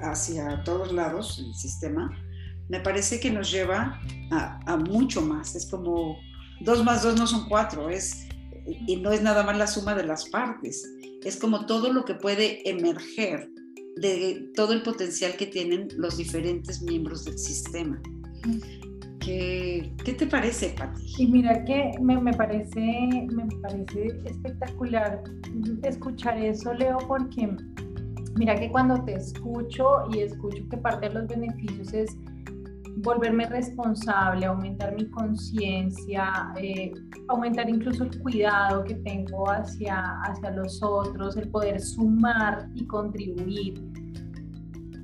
hacia 0.00 0.62
todos 0.64 0.92
lados 0.92 1.38
el 1.44 1.54
sistema, 1.54 2.10
me 2.68 2.80
parece 2.80 3.20
que 3.20 3.30
nos 3.30 3.50
lleva 3.50 4.00
a, 4.30 4.60
a 4.72 4.76
mucho 4.76 5.22
más. 5.22 5.54
Es 5.54 5.66
como 5.66 6.16
dos 6.60 6.84
más 6.84 7.02
dos 7.02 7.18
no 7.18 7.26
son 7.26 7.48
cuatro, 7.48 7.90
es, 7.90 8.26
y 8.66 8.96
no 8.96 9.10
es 9.12 9.22
nada 9.22 9.42
más 9.42 9.56
la 9.56 9.66
suma 9.66 9.94
de 9.94 10.04
las 10.04 10.28
partes, 10.28 10.88
es 11.24 11.36
como 11.36 11.66
todo 11.66 11.92
lo 11.92 12.04
que 12.04 12.14
puede 12.14 12.68
emerger 12.68 13.50
de 13.96 14.50
todo 14.54 14.72
el 14.72 14.82
potencial 14.82 15.36
que 15.36 15.46
tienen 15.46 15.88
los 15.96 16.16
diferentes 16.16 16.82
miembros 16.82 17.24
del 17.24 17.38
sistema. 17.38 18.00
¿Qué, 19.20 19.92
qué 20.04 20.14
te 20.14 20.26
parece, 20.26 20.74
Pati? 20.78 21.02
Y 21.18 21.26
mira 21.26 21.64
que 21.64 21.92
me, 22.00 22.18
me, 22.20 22.32
parece, 22.32 22.80
me 22.80 23.46
parece 23.60 24.06
espectacular 24.24 25.22
escuchar 25.82 26.38
eso, 26.38 26.72
Leo, 26.72 26.98
porque 27.06 27.54
mira 28.36 28.54
que 28.54 28.70
cuando 28.70 29.02
te 29.04 29.14
escucho 29.14 30.08
y 30.12 30.20
escucho 30.20 30.66
que 30.70 30.76
parte 30.78 31.08
de 31.08 31.14
los 31.14 31.28
beneficios 31.28 31.92
es 31.92 32.16
volverme 33.02 33.46
responsable, 33.46 34.46
aumentar 34.46 34.94
mi 34.94 35.06
conciencia, 35.10 36.52
eh, 36.56 36.92
aumentar 37.28 37.68
incluso 37.68 38.04
el 38.04 38.20
cuidado 38.20 38.84
que 38.84 38.94
tengo 38.96 39.50
hacia, 39.50 40.20
hacia 40.22 40.50
los 40.50 40.82
otros, 40.82 41.36
el 41.36 41.48
poder 41.48 41.80
sumar 41.80 42.68
y 42.74 42.86
contribuir. 42.86 43.74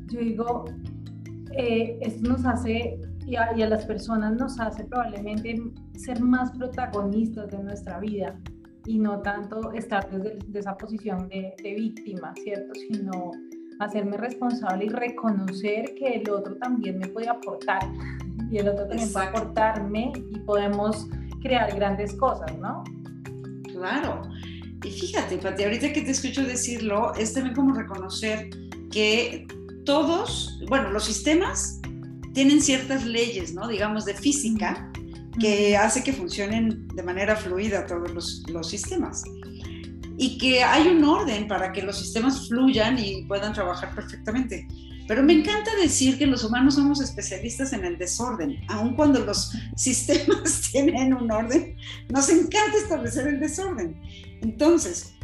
Yo 0.09 0.21
digo, 0.21 0.65
eh, 1.53 1.99
esto 2.01 2.29
nos 2.29 2.45
hace, 2.45 3.01
y 3.27 3.37
a, 3.37 3.55
las 3.55 3.85
personas 3.87 4.35
nos 4.35 4.59
hace 4.61 4.85
probablemente 4.85 5.61
ser 5.95 6.21
más 6.21 6.51
protagonistas 6.53 7.51
de 7.51 7.63
nuestra 7.63 7.99
vida 8.01 8.39
y 8.85 8.99
no 8.99 9.21
tanto 9.21 9.73
estar 9.73 10.09
desde 10.11 10.59
esa 10.59 10.77
posición 10.77 11.29
de, 11.29 11.55
de 11.63 11.75
víctima, 11.75 12.33
¿cierto? 12.37 12.73
Sino 12.75 13.33
hacerme 13.79 14.17
responsable 14.17 14.87
y 14.87 14.89
reconocer 14.89 15.95
que 15.95 16.17
el 16.17 16.31
otro 16.31 16.57
también 16.57 16.99
me 16.99 17.09
puede 17.09 17.29
aportar 17.29 17.83
y 18.51 18.59
el 18.59 18.69
otro 18.69 18.87
también 18.87 19.13
puede 19.13 19.27
aportarme 19.27 20.13
y 20.31 20.39
podemos 20.41 21.09
crear 21.43 21.75
grandes 21.75 22.15
cosas, 22.15 22.57
¿no? 22.59 22.85
Claro. 23.73 24.23
Y 24.85 24.91
fíjate, 24.91 25.39
Pati, 25.39 25.65
ahorita 25.65 25.93
que 25.93 26.03
te 26.03 26.11
escucho 26.13 26.45
decirlo, 26.45 27.15
es 27.15 27.33
también 27.35 27.55
como 27.55 27.75
reconocer 27.75 28.51
que 28.91 29.47
todos, 29.85 30.61
bueno, 30.69 30.91
los 30.91 31.05
sistemas 31.05 31.81
tienen 32.35 32.61
ciertas 32.61 33.05
leyes, 33.05 33.55
¿no? 33.55 33.67
Digamos, 33.69 34.05
de 34.05 34.15
física, 34.15 34.91
que 35.41 35.77
hace 35.77 36.03
que 36.03 36.13
funcionen 36.13 36.89
de 36.89 37.03
manera 37.03 37.37
fluida 37.37 37.87
todos 37.87 38.11
los, 38.13 38.45
los 38.49 38.69
sistemas. 38.69 39.25
Y 40.19 40.39
que 40.39 40.63
hay 40.63 40.89
un 40.89 41.05
orden 41.05 41.47
para 41.47 41.73
que 41.73 41.83
los 41.83 41.99
sistemas 41.99 42.49
fluyan 42.49 42.99
y 42.99 43.25
puedan 43.25 43.53
trabajar 43.53 43.95
perfectamente. 43.95 44.67
Pero 45.09 45.23
me 45.23 45.35
encanta 45.35 45.71
decir 45.81 46.19
que 46.19 46.27
los 46.27 46.43
humanos 46.43 46.75
somos 46.75 47.01
especialistas 47.01 47.73
en 47.73 47.85
el 47.85 47.97
desorden, 47.97 48.61
aun 48.69 48.97
cuando 48.97 49.21
los 49.21 49.53
sistemas 49.77 50.69
tienen 50.73 51.15
un 51.15 51.31
orden, 51.31 51.77
nos 52.09 52.29
encanta 52.29 52.77
establecer 52.77 53.29
el 53.29 53.41
desorden. 53.41 54.01
Entonces, 54.43 55.15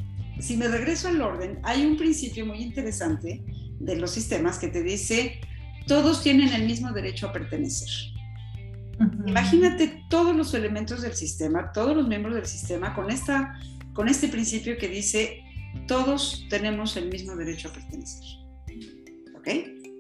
si 0.41 0.57
me 0.57 0.69
regreso 0.69 1.09
al 1.09 1.21
orden, 1.21 1.59
hay 1.63 1.85
un 1.85 1.97
principio 1.97 2.47
muy 2.47 2.59
interesante 2.59 3.43
de 3.81 3.97
los 3.97 4.13
sistemas 4.13 4.59
que 4.59 4.69
te 4.69 4.83
dice, 4.83 5.41
todos 5.87 6.23
tienen 6.23 6.53
el 6.53 6.67
mismo 6.67 6.93
derecho 6.93 7.29
a 7.29 7.33
pertenecer. 7.33 7.89
Imagínate 9.27 10.05
todos 10.09 10.35
los 10.35 10.55
elementos 10.55 11.03
del 11.03 11.15
sistema, 11.15 11.73
todos 11.73 11.97
los 11.97 12.07
miembros 12.07 12.35
del 12.35 12.47
sistema, 12.47 12.95
con, 12.95 13.11
esta, 13.11 13.59
con 13.93 14.09
este 14.09 14.29
principio 14.29 14.77
que 14.79 14.89
dice, 14.89 15.43
todos 15.87 16.47
tenemos 16.49 16.97
el 16.97 17.09
mismo 17.09 17.37
derecho 17.37 17.69
a 17.69 17.73
pertenecer. 17.73 18.25
¿Ok? 19.37 19.49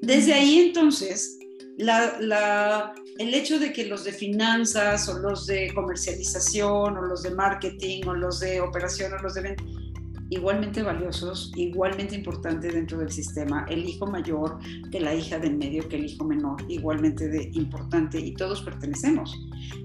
Desde 0.03 0.35
ahí 0.35 0.59
entonces, 0.59 1.39
el 1.79 3.35
hecho 3.35 3.59
de 3.59 3.73
que 3.73 3.87
los 3.87 4.05
de 4.05 4.13
finanzas 4.13 5.09
o 5.09 5.19
los 5.19 5.47
de 5.47 5.73
comercialización 5.75 6.97
o 6.97 7.03
los 7.03 7.23
de 7.23 7.31
marketing 7.31 8.07
o 8.07 8.15
los 8.15 8.41
de 8.41 8.61
operación 8.61 9.13
o 9.15 9.19
los 9.19 9.35
de 9.35 9.43
venta 9.43 9.63
igualmente 10.33 10.83
valiosos, 10.83 11.53
igualmente 11.57 12.15
importantes 12.15 12.73
dentro 12.73 12.99
del 12.99 13.13
sistema, 13.13 13.67
el 13.69 13.85
hijo 13.85 14.07
mayor 14.07 14.59
que 14.91 14.99
la 14.99 15.15
hija 15.15 15.39
del 15.39 15.59
medio, 15.59 15.87
que 15.89 15.97
el 15.97 16.07
hijo 16.07 16.25
menor, 16.25 16.57
igualmente 16.69 17.29
de 17.29 17.51
importante 17.53 18.19
y 18.19 18.33
todos 18.33 18.63
pertenecemos. 18.63 19.39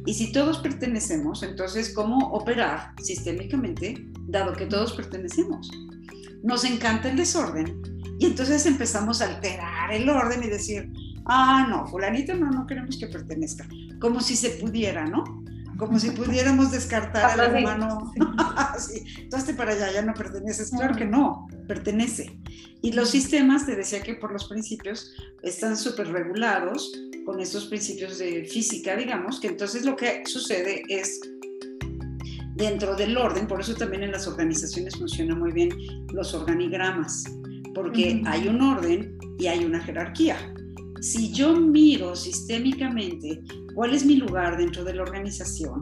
Y 0.05 0.13
si 0.13 0.31
todos 0.31 0.59
pertenecemos, 0.59 1.43
entonces, 1.43 1.93
¿cómo 1.93 2.29
operar 2.29 2.93
sistémicamente 3.03 4.07
dado 4.27 4.53
que 4.53 4.65
todos 4.65 4.93
pertenecemos? 4.93 5.69
Nos 6.43 6.63
encanta 6.63 7.09
el 7.09 7.17
desorden 7.17 7.81
y 8.17 8.27
entonces 8.27 8.65
empezamos 8.65 9.21
a 9.21 9.25
alterar 9.25 9.91
el 9.91 10.07
orden 10.07 10.43
y 10.45 10.47
decir, 10.47 10.93
ah, 11.25 11.67
no, 11.69 11.85
fulanito 11.87 12.33
no, 12.35 12.49
no 12.51 12.65
queremos 12.65 12.97
que 12.97 13.07
pertenezca, 13.07 13.67
como 13.99 14.21
si 14.21 14.37
se 14.37 14.51
pudiera, 14.51 15.05
¿no? 15.05 15.43
Como 15.77 15.99
si 15.99 16.11
pudiéramos 16.11 16.71
descartar 16.71 17.39
al 17.39 17.55
hermano. 17.55 18.11
sí, 18.79 19.03
tú 19.29 19.55
para 19.55 19.73
allá, 19.73 19.91
ya 19.91 20.01
no 20.01 20.13
perteneces. 20.13 20.71
Claro 20.71 20.95
que 20.95 21.05
no, 21.05 21.47
pertenece. 21.67 22.39
Y 22.81 22.93
los 22.93 23.09
sistemas, 23.09 23.65
te 23.65 23.75
decía 23.75 24.01
que 24.01 24.15
por 24.15 24.31
los 24.31 24.47
principios 24.47 25.13
están 25.43 25.77
súper 25.77 26.11
regulados 26.11 26.91
con 27.25 27.39
estos 27.39 27.65
principios 27.65 28.17
de 28.19 28.45
física, 28.45 28.95
digamos, 28.95 29.39
que 29.39 29.47
entonces 29.47 29.85
lo 29.85 29.95
que 29.95 30.23
sucede 30.25 30.83
es 30.87 31.19
dentro 32.55 32.95
del 32.95 33.17
orden, 33.17 33.47
por 33.47 33.61
eso 33.61 33.75
también 33.75 34.03
en 34.03 34.11
las 34.11 34.27
organizaciones 34.27 34.95
funciona 34.95 35.35
muy 35.35 35.51
bien 35.51 35.69
los 36.13 36.33
organigramas, 36.33 37.23
porque 37.75 38.21
hay 38.25 38.47
un 38.47 38.61
orden 38.61 39.17
y 39.37 39.47
hay 39.47 39.63
una 39.63 39.79
jerarquía. 39.81 40.37
Si 41.01 41.31
yo 41.31 41.55
miro 41.55 42.15
sistémicamente 42.15 43.41
cuál 43.75 43.93
es 43.93 44.05
mi 44.05 44.15
lugar 44.15 44.57
dentro 44.57 44.83
de 44.83 44.95
la 44.95 45.03
organización, 45.03 45.81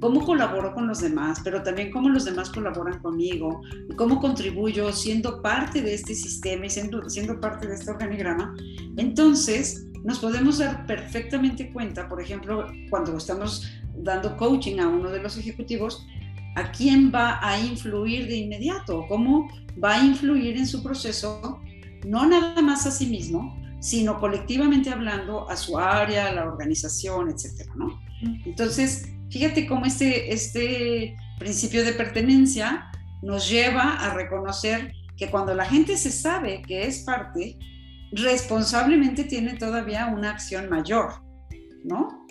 cómo 0.00 0.24
colaboro 0.24 0.74
con 0.74 0.86
los 0.86 1.00
demás, 1.00 1.40
pero 1.44 1.62
también 1.62 1.90
cómo 1.90 2.08
los 2.08 2.24
demás 2.24 2.50
colaboran 2.50 3.00
conmigo, 3.00 3.60
cómo 3.96 4.20
contribuyo 4.20 4.92
siendo 4.92 5.42
parte 5.42 5.82
de 5.82 5.94
este 5.94 6.14
sistema 6.14 6.66
y 6.66 6.70
siendo, 6.70 7.40
parte 7.40 7.66
de 7.66 7.74
este 7.74 7.90
organigrama, 7.90 8.54
entonces 8.96 9.86
nos 10.04 10.18
podemos 10.18 10.58
dar 10.58 10.86
perfectamente 10.86 11.72
cuenta, 11.72 12.08
por 12.08 12.20
ejemplo, 12.20 12.66
cuando 12.90 13.16
estamos 13.16 13.66
dando 13.96 14.36
coaching 14.36 14.78
a 14.78 14.88
uno 14.88 15.10
de 15.10 15.22
los 15.22 15.36
ejecutivos, 15.36 16.06
a 16.54 16.70
quién 16.72 17.12
va 17.14 17.38
a 17.46 17.58
influir 17.60 18.26
de 18.26 18.36
inmediato, 18.36 19.04
cómo 19.08 19.48
va 19.82 19.96
a 19.96 20.04
influir 20.04 20.56
en 20.56 20.66
su 20.66 20.82
proceso, 20.82 21.60
no 22.06 22.26
nada 22.26 22.62
más 22.62 22.86
a 22.86 22.90
sí 22.90 23.06
mismo, 23.06 23.65
sino 23.80 24.18
colectivamente 24.18 24.90
hablando 24.90 25.48
a 25.48 25.56
su 25.56 25.78
área, 25.78 26.28
a 26.28 26.32
la 26.32 26.44
organización, 26.44 27.30
etcétera, 27.30 27.72
¿no? 27.76 28.00
Entonces, 28.44 29.08
fíjate 29.30 29.66
cómo 29.66 29.84
este, 29.84 30.32
este 30.32 31.16
principio 31.38 31.84
de 31.84 31.92
pertenencia 31.92 32.90
nos 33.22 33.48
lleva 33.48 33.94
a 33.94 34.14
reconocer 34.14 34.92
que 35.16 35.30
cuando 35.30 35.54
la 35.54 35.64
gente 35.64 35.96
se 35.96 36.10
sabe 36.10 36.62
que 36.62 36.86
es 36.86 37.00
parte, 37.00 37.58
responsablemente 38.12 39.24
tiene 39.24 39.54
todavía 39.54 40.06
una 40.06 40.30
acción 40.30 40.68
mayor, 40.68 41.22
¿no? 41.84 42.26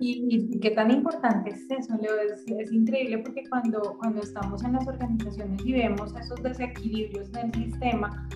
Y, 0.00 0.58
qué 0.60 0.70
tan 0.72 0.90
importante 0.90 1.50
es 1.50 1.62
eso, 1.70 1.96
Leo, 1.96 2.12
es, 2.18 2.44
es, 2.46 2.72
increíble 2.72 3.18
porque 3.18 3.44
cuando, 3.48 3.96
cuando 3.98 4.20
estamos 4.22 4.62
en 4.64 4.72
las 4.72 4.86
organizaciones 4.86 5.64
y 5.64 5.72
vemos 5.72 6.12
esos 6.20 6.42
desequilibrios 6.42 7.30
en 7.34 7.46
el 7.46 7.70
sistema, 7.70 8.28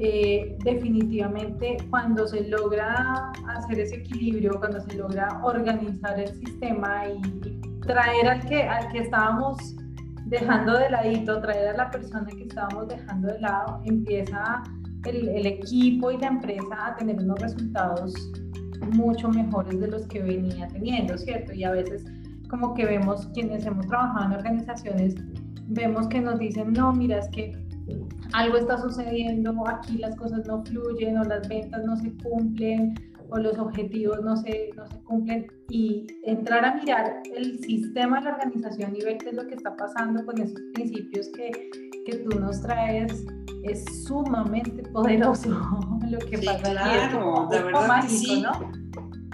eh, 0.00 0.56
definitivamente 0.64 1.76
cuando 1.90 2.26
se 2.26 2.48
logra 2.48 3.32
hacer 3.48 3.80
ese 3.80 3.96
equilibrio, 3.96 4.58
cuando 4.58 4.80
se 4.80 4.96
logra 4.96 5.40
organizar 5.42 6.18
el 6.20 6.28
sistema 6.28 7.02
y, 7.08 7.58
traer 7.80 8.28
al 8.28 8.46
que, 8.46 8.62
al 8.62 8.86
que 8.92 8.98
estábamos 8.98 9.56
dejando 10.26 10.76
de 10.76 10.90
ladito, 10.90 11.40
traer 11.40 11.68
a 11.68 11.76
la 11.78 11.90
persona 11.90 12.26
que 12.26 12.44
estábamos 12.44 12.88
dejando 12.88 13.28
de 13.28 13.40
lado, 13.40 13.80
empieza 13.86 14.62
el, 15.06 15.28
el 15.28 15.46
equipo 15.46 16.10
y 16.10 16.18
la 16.18 16.26
empresa 16.26 16.86
a 16.86 16.96
tener 16.96 17.16
unos 17.16 17.40
resultados 17.40 18.12
mucho 18.92 19.28
mejores 19.30 19.80
de 19.80 19.88
los 19.88 20.06
que 20.06 20.22
venía 20.22 20.68
teniendo, 20.68 21.16
¿cierto? 21.16 21.52
Y 21.52 21.64
a 21.64 21.72
veces 21.72 22.04
como 22.48 22.74
que 22.74 22.84
vemos 22.84 23.28
quienes 23.34 23.66
hemos 23.66 23.86
trabajado 23.86 24.26
en 24.26 24.32
organizaciones, 24.32 25.14
vemos 25.66 26.06
que 26.08 26.20
nos 26.20 26.38
dicen, 26.38 26.72
no, 26.72 26.92
mira, 26.92 27.18
es 27.18 27.28
que 27.28 27.52
algo 28.32 28.56
está 28.56 28.78
sucediendo, 28.78 29.54
aquí 29.66 29.98
las 29.98 30.16
cosas 30.16 30.46
no 30.46 30.64
fluyen 30.64 31.18
o 31.18 31.24
las 31.24 31.48
ventas 31.48 31.84
no 31.84 31.96
se 31.96 32.12
cumplen 32.22 32.94
o 33.30 33.38
los 33.38 33.58
objetivos 33.58 34.22
no 34.22 34.36
se, 34.36 34.70
no 34.74 34.86
se 34.86 34.98
cumplen 35.04 35.46
y 35.68 36.06
entrar 36.24 36.64
a 36.64 36.74
mirar 36.74 37.22
el 37.36 37.58
sistema 37.60 38.18
de 38.18 38.24
la 38.24 38.30
organización 38.32 38.96
y 38.96 39.04
ver 39.04 39.18
qué 39.18 39.30
es 39.30 39.34
lo 39.34 39.46
que 39.46 39.54
está 39.54 39.76
pasando 39.76 40.24
con 40.24 40.40
esos 40.40 40.60
principios 40.74 41.28
que, 41.36 41.50
que 42.06 42.16
tú 42.16 42.38
nos 42.38 42.60
traes 42.62 43.26
es 43.64 43.84
sumamente 44.06 44.82
poderoso 44.90 45.50
lo 46.10 46.18
que 46.18 46.38
pasa 46.38 46.70
claro, 46.70 47.48
la 47.50 47.62
verdad 47.62 48.02
que 48.02 48.08
sí. 48.08 48.40
¿no? 48.40 48.52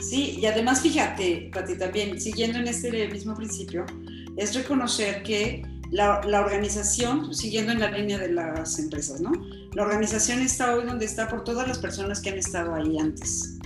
Sí, 0.00 0.38
y 0.40 0.46
además 0.46 0.82
fíjate, 0.82 1.50
Pati, 1.52 1.78
también 1.78 2.20
siguiendo 2.20 2.58
en 2.58 2.66
este 2.66 3.08
mismo 3.08 3.34
principio, 3.34 3.84
es 4.36 4.54
reconocer 4.54 5.22
que 5.22 5.62
la, 5.90 6.20
organización, 6.40 7.34
siguiendo 7.34 7.72
en 7.72 7.80
la 7.80 7.90
línea 7.90 8.18
de 8.18 8.32
las 8.32 8.78
empresas, 8.78 9.20
¿no? 9.20 9.32
La 9.72 9.82
organización 9.82 10.40
está 10.40 10.74
hoy 10.74 10.84
donde 10.84 11.04
está 11.04 11.28
por 11.28 11.44
todas 11.44 11.66
las 11.66 11.78
personas 11.78 12.20
que 12.20 12.30
han 12.30 12.38
estado 12.38 12.74
ahí 12.74 12.98
antes. 12.98 13.58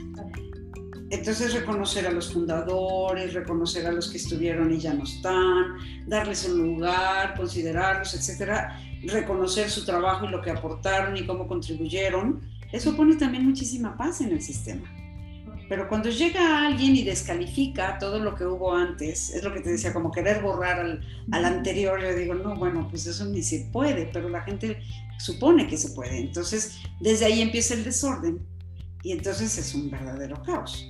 Entonces 1.10 1.54
reconocer 1.54 2.06
a 2.06 2.10
los 2.10 2.32
fundadores, 2.32 3.32
reconocer 3.32 3.86
a 3.86 3.92
los 3.92 4.10
que 4.10 4.18
estuvieron 4.18 4.70
y 4.72 4.78
ya 4.78 4.92
no 4.92 5.04
están, 5.04 5.76
darles 6.06 6.46
un 6.46 6.58
lugar, 6.58 7.34
considerarlos, 7.34 8.14
etcétera, 8.14 8.78
reconocer 9.04 9.70
su 9.70 9.86
trabajo 9.86 10.26
y 10.26 10.28
lo 10.28 10.42
que 10.42 10.50
aportaron 10.50 11.16
y 11.16 11.24
cómo 11.24 11.46
contribuyeron, 11.46 12.42
eso 12.72 12.94
pone 12.94 13.16
también 13.16 13.46
muchísima 13.46 13.96
paz 13.96 14.20
en 14.20 14.32
el 14.32 14.42
sistema. 14.42 14.86
Pero 15.68 15.88
cuando 15.88 16.08
llega 16.08 16.66
alguien 16.66 16.96
y 16.96 17.04
descalifica 17.04 17.98
todo 17.98 18.18
lo 18.18 18.34
que 18.34 18.46
hubo 18.46 18.74
antes, 18.74 19.30
es 19.30 19.44
lo 19.44 19.52
que 19.52 19.60
te 19.60 19.70
decía, 19.70 19.92
como 19.92 20.10
querer 20.10 20.40
borrar 20.40 20.80
al, 20.80 21.00
al, 21.30 21.44
anterior, 21.44 22.00
yo 22.00 22.14
digo, 22.14 22.34
no, 22.34 22.56
bueno, 22.56 22.88
pues 22.88 23.06
eso 23.06 23.26
ni 23.26 23.42
se 23.42 23.68
puede, 23.70 24.08
pero 24.12 24.28
la 24.28 24.40
gente 24.42 24.78
supone 25.18 25.66
que 25.66 25.76
se 25.76 25.90
puede. 25.90 26.18
Entonces, 26.18 26.78
desde 27.00 27.26
ahí 27.26 27.42
empieza 27.42 27.74
el 27.74 27.84
desorden 27.84 28.40
y 29.02 29.12
entonces 29.12 29.58
es 29.58 29.74
un 29.74 29.90
verdadero 29.90 30.42
caos. 30.42 30.88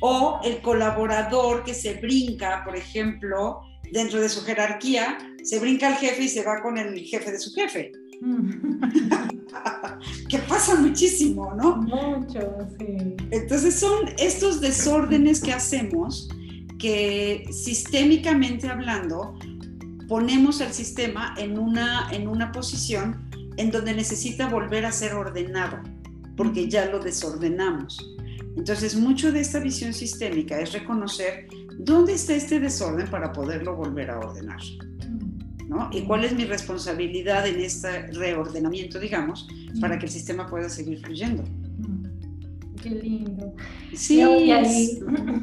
O 0.00 0.40
el 0.44 0.60
colaborador 0.62 1.62
que 1.62 1.74
se 1.74 1.94
brinca, 1.94 2.62
por 2.64 2.74
ejemplo, 2.74 3.60
dentro 3.92 4.20
de 4.20 4.28
su 4.28 4.42
jerarquía, 4.42 5.18
se 5.42 5.58
brinca 5.58 5.88
al 5.88 5.96
jefe 5.96 6.24
y 6.24 6.28
se 6.28 6.42
va 6.42 6.62
con 6.62 6.78
el 6.78 6.98
jefe 7.00 7.30
de 7.30 7.38
su 7.38 7.52
jefe. 7.52 7.92
que 10.30 10.38
pasa 10.38 10.76
muchísimo, 10.76 11.52
¿no? 11.54 11.76
Mucho, 11.76 12.56
sí. 12.78 13.16
Entonces 13.30 13.74
son 13.74 14.08
estos 14.18 14.60
desórdenes 14.60 15.40
que 15.40 15.52
hacemos 15.52 16.28
que 16.78 17.44
sistémicamente 17.50 18.68
hablando 18.68 19.36
ponemos 20.08 20.60
al 20.60 20.72
sistema 20.72 21.34
en 21.36 21.58
una, 21.58 22.08
en 22.12 22.28
una 22.28 22.52
posición 22.52 23.28
en 23.56 23.70
donde 23.70 23.92
necesita 23.92 24.48
volver 24.48 24.86
a 24.86 24.92
ser 24.92 25.14
ordenado, 25.14 25.78
porque 26.36 26.68
ya 26.68 26.86
lo 26.86 27.00
desordenamos. 27.00 27.98
Entonces, 28.56 28.96
mucho 28.96 29.32
de 29.32 29.40
esta 29.40 29.58
visión 29.58 29.92
sistémica 29.92 30.58
es 30.58 30.72
reconocer 30.72 31.48
dónde 31.78 32.14
está 32.14 32.34
este 32.34 32.58
desorden 32.58 33.08
para 33.08 33.32
poderlo 33.32 33.76
volver 33.76 34.10
a 34.10 34.18
ordenar. 34.18 34.60
¿Y 35.92 36.02
cuál 36.02 36.24
es 36.24 36.34
mi 36.34 36.44
responsabilidad 36.44 37.46
en 37.46 37.60
este 37.60 38.08
reordenamiento, 38.08 38.98
digamos, 38.98 39.48
para 39.80 39.98
que 39.98 40.06
el 40.06 40.12
sistema 40.12 40.46
pueda 40.46 40.68
seguir 40.68 40.98
fluyendo? 41.00 41.44
Qué 42.82 42.90
lindo. 42.90 43.54
Sí. 43.94 44.16
Y 44.16 44.50
ahí, 44.50 44.98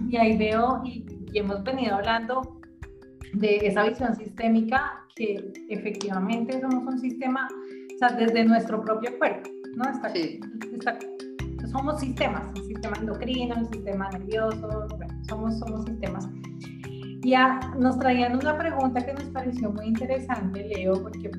y 0.10 0.18
ahí 0.18 0.38
veo, 0.38 0.82
y, 0.86 1.06
hemos 1.34 1.64
venido 1.64 1.96
hablando 1.96 2.60
de 3.34 3.58
esa 3.58 3.84
visión 3.88 4.16
sistémica 4.16 5.06
que 5.16 5.52
efectivamente 5.70 6.60
somos 6.62 6.94
un 6.94 7.00
sistema, 7.00 7.48
o 7.96 7.98
sea, 8.00 8.18
desde 8.18 8.46
nuestro 8.46 8.82
propio 8.82 9.18
cuerpo, 9.20 9.50
¿no? 9.76 9.84
Está, 9.90 10.98
somos 11.72 12.00
sistemas, 12.00 12.44
un 12.58 12.66
sistema 12.66 12.98
endocrino, 13.00 13.56
un 13.56 13.70
sistema 13.72 14.10
nervioso, 14.10 14.88
somos, 15.28 15.60
somos 15.60 15.86
sistemas. 15.86 16.28
Ya 17.22 17.60
nos 17.78 17.98
traían 18.00 18.36
una 18.36 18.58
pregunta 18.58 19.06
que 19.06 19.14
nos 19.14 19.26
pareció 19.26 19.72
muy 19.72 19.88
interesante, 19.88 20.68
Leo, 20.68 21.02
porque 21.02 21.32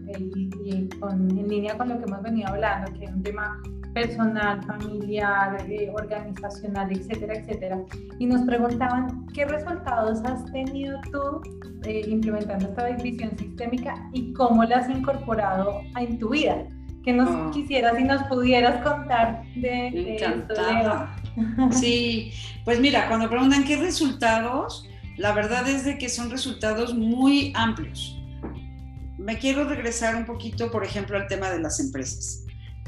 con, 1.01 1.31
en 1.39 1.49
línea 1.49 1.77
con 1.77 1.89
lo 1.89 1.99
que 1.99 2.05
hemos 2.05 2.23
venido 2.23 2.49
hablando, 2.49 2.93
que 2.99 3.05
es 3.05 3.13
un 3.13 3.23
tema 3.23 3.61
personal, 3.95 4.63
familiar, 4.65 5.65
eh, 5.69 5.91
organizacional, 5.95 6.91
etcétera, 6.93 7.35
etcétera. 7.35 7.79
Y 8.19 8.27
nos 8.27 8.43
preguntaban 8.43 9.27
qué 9.35 9.45
resultados 9.45 10.21
has 10.25 10.45
tenido 10.53 11.01
tú 11.13 11.41
eh, 11.85 12.03
implementando 12.09 12.69
esta 12.69 12.89
visión 12.91 13.37
sistémica 13.39 13.95
y 14.13 14.33
cómo 14.33 14.65
la 14.65 14.79
has 14.79 14.91
incorporado 14.91 15.81
en 15.99 16.19
tu 16.19 16.31
vida. 16.31 16.65
Que 17.05 17.13
nos 17.13 17.29
ah. 17.31 17.51
quisieras 17.53 17.99
y 17.99 18.05
nos 18.05 18.23
pudieras 18.25 18.85
contar 18.85 19.43
de, 19.55 19.91
de 19.91 20.17
esto, 20.17 20.55
Leo. 20.55 21.71
Sí, 21.71 22.33
pues 22.65 22.81
mira, 22.81 23.07
cuando 23.09 23.31
preguntan 23.31 23.65
qué 23.65 23.77
resultados, 23.77 24.89
la 25.19 25.33
verdad 25.33 25.69
es 25.69 25.85
de 25.85 25.99
que 25.99 26.09
son 26.09 26.31
resultados 26.31 26.95
muy 26.95 27.53
amplios. 27.57 28.17
Me 29.19 29.37
quiero 29.39 29.69
regresar 29.69 30.15
un 30.15 30.25
poquito, 30.25 30.71
por 30.71 30.85
ejemplo, 30.85 31.17
al 31.17 31.27
tema 31.27 31.51
de 31.51 31.59
las 31.59 31.81
empresas. 31.81 32.45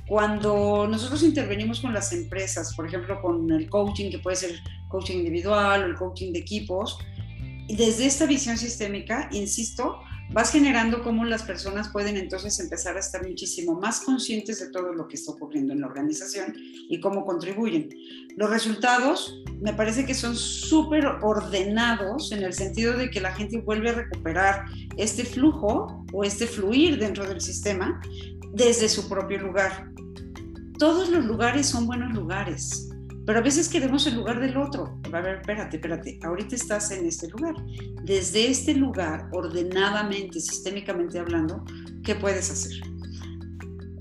Cuando 0.06 0.86
nosotros 0.88 1.24
intervenimos 1.24 1.80
con 1.80 1.92
las 1.92 2.12
empresas, 2.12 2.74
por 2.74 2.86
ejemplo, 2.86 3.20
con 3.20 3.50
el 3.50 3.68
coaching, 3.68 4.10
que 4.10 4.20
puede 4.20 4.36
ser 4.36 4.60
coaching 4.88 5.18
individual 5.18 5.82
o 5.82 5.86
el 5.86 5.96
coaching 5.96 6.32
de 6.32 6.38
equipos, 6.38 6.98
desde 7.68 8.06
esta 8.06 8.26
visión 8.26 8.56
sistémica, 8.56 9.28
insisto, 9.32 10.00
vas 10.32 10.52
generando 10.52 11.02
cómo 11.02 11.24
las 11.24 11.42
personas 11.42 11.88
pueden 11.88 12.16
entonces 12.16 12.58
empezar 12.60 12.96
a 12.96 13.00
estar 13.00 13.26
muchísimo 13.26 13.74
más 13.74 14.00
conscientes 14.00 14.60
de 14.60 14.70
todo 14.70 14.92
lo 14.92 15.08
que 15.08 15.16
está 15.16 15.32
ocurriendo 15.32 15.72
en 15.72 15.80
la 15.80 15.88
organización 15.88 16.54
y 16.88 17.00
cómo 17.00 17.24
contribuyen. 17.24 17.88
Los 18.36 18.50
resultados 18.50 19.42
me 19.60 19.72
parece 19.72 20.06
que 20.06 20.14
son 20.14 20.36
súper 20.36 21.06
ordenados 21.06 22.32
en 22.32 22.44
el 22.44 22.52
sentido 22.52 22.96
de 22.96 23.10
que 23.10 23.20
la 23.20 23.32
gente 23.32 23.60
vuelve 23.60 23.90
a 23.90 23.94
recuperar 23.94 24.66
este 24.96 25.24
flujo 25.24 26.04
o 26.12 26.24
este 26.24 26.46
fluir 26.46 26.98
dentro 26.98 27.26
del 27.26 27.40
sistema 27.40 28.00
desde 28.52 28.88
su 28.88 29.08
propio 29.08 29.38
lugar. 29.38 29.90
Todos 30.78 31.10
los 31.10 31.24
lugares 31.24 31.66
son 31.66 31.86
buenos 31.86 32.14
lugares 32.14 32.89
pero 33.26 33.38
a 33.38 33.42
veces 33.42 33.68
queremos 33.68 34.06
el 34.06 34.16
lugar 34.16 34.40
del 34.40 34.56
otro. 34.56 34.98
A 35.12 35.20
ver, 35.20 35.36
espérate, 35.36 35.76
espérate, 35.76 36.18
ahorita 36.22 36.54
estás 36.54 36.90
en 36.90 37.06
este 37.06 37.28
lugar. 37.28 37.54
Desde 38.04 38.50
este 38.50 38.74
lugar, 38.74 39.28
ordenadamente, 39.32 40.40
sistémicamente 40.40 41.18
hablando, 41.18 41.64
¿qué 42.02 42.14
puedes 42.14 42.50
hacer? 42.50 42.80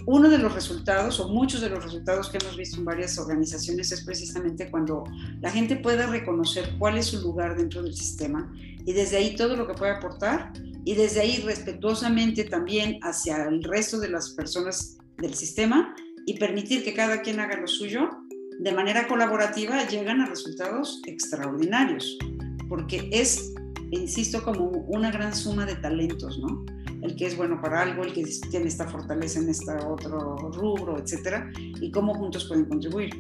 Uno 0.05 0.29
de 0.29 0.39
los 0.39 0.53
resultados, 0.55 1.19
o 1.19 1.29
muchos 1.29 1.62
de 1.62 1.69
los 1.69 1.84
resultados 1.84 2.29
que 2.29 2.39
hemos 2.41 2.58
visto 2.58 2.77
en 2.77 2.86
varias 2.86 3.19
organizaciones, 3.19 3.91
es 3.91 4.03
precisamente 4.03 4.71
cuando 4.71 5.03
la 5.41 5.51
gente 5.51 5.75
pueda 5.75 6.08
reconocer 6.08 6.75
cuál 6.79 6.97
es 6.97 7.08
su 7.08 7.21
lugar 7.21 7.55
dentro 7.55 7.84
del 7.84 7.93
sistema 7.93 8.51
y 8.86 8.93
desde 8.93 9.17
ahí 9.17 9.36
todo 9.36 9.55
lo 9.55 9.67
que 9.67 9.75
puede 9.75 9.91
aportar 9.91 10.51
y 10.84 10.95
desde 10.95 11.19
ahí 11.19 11.43
respetuosamente 11.45 12.45
también 12.45 12.97
hacia 13.03 13.43
el 13.43 13.63
resto 13.63 13.99
de 13.99 14.10
las 14.10 14.32
personas 14.32 14.97
del 15.17 15.36
sistema 15.36 15.93
y 16.25 16.39
permitir 16.39 16.84
que 16.84 16.95
cada 16.95 17.21
quien 17.21 17.39
haga 17.39 17.58
lo 17.58 17.67
suyo 17.67 18.10
de 18.60 18.74
manera 18.74 19.08
colaborativa 19.08 19.88
llegan 19.88 20.19
a 20.22 20.26
resultados 20.26 21.02
extraordinarios, 21.06 22.17
porque 22.67 23.10
es, 23.12 23.54
insisto, 23.91 24.43
como 24.43 24.65
una 24.65 25.12
gran 25.12 25.34
suma 25.34 25.65
de 25.65 25.76
talentos, 25.76 26.38
¿no? 26.39 26.65
El 27.02 27.15
que 27.15 27.26
es 27.26 27.38
bueno 27.38 27.62
para 27.62 27.82
algo, 27.82 28.04
el 28.04 28.12
que 28.12 28.26
tiene 28.52 28.67
esta 28.67 28.86
fortaleza 28.86 29.39
en 29.39 29.50
este 29.50 29.72
otro 29.72 30.36
rubro, 30.52 31.00
etcétera, 31.00 31.50
y 31.80 31.89
cómo 31.91 32.13
juntos 32.13 32.45
pueden 32.50 32.65
contribuir. 32.65 33.12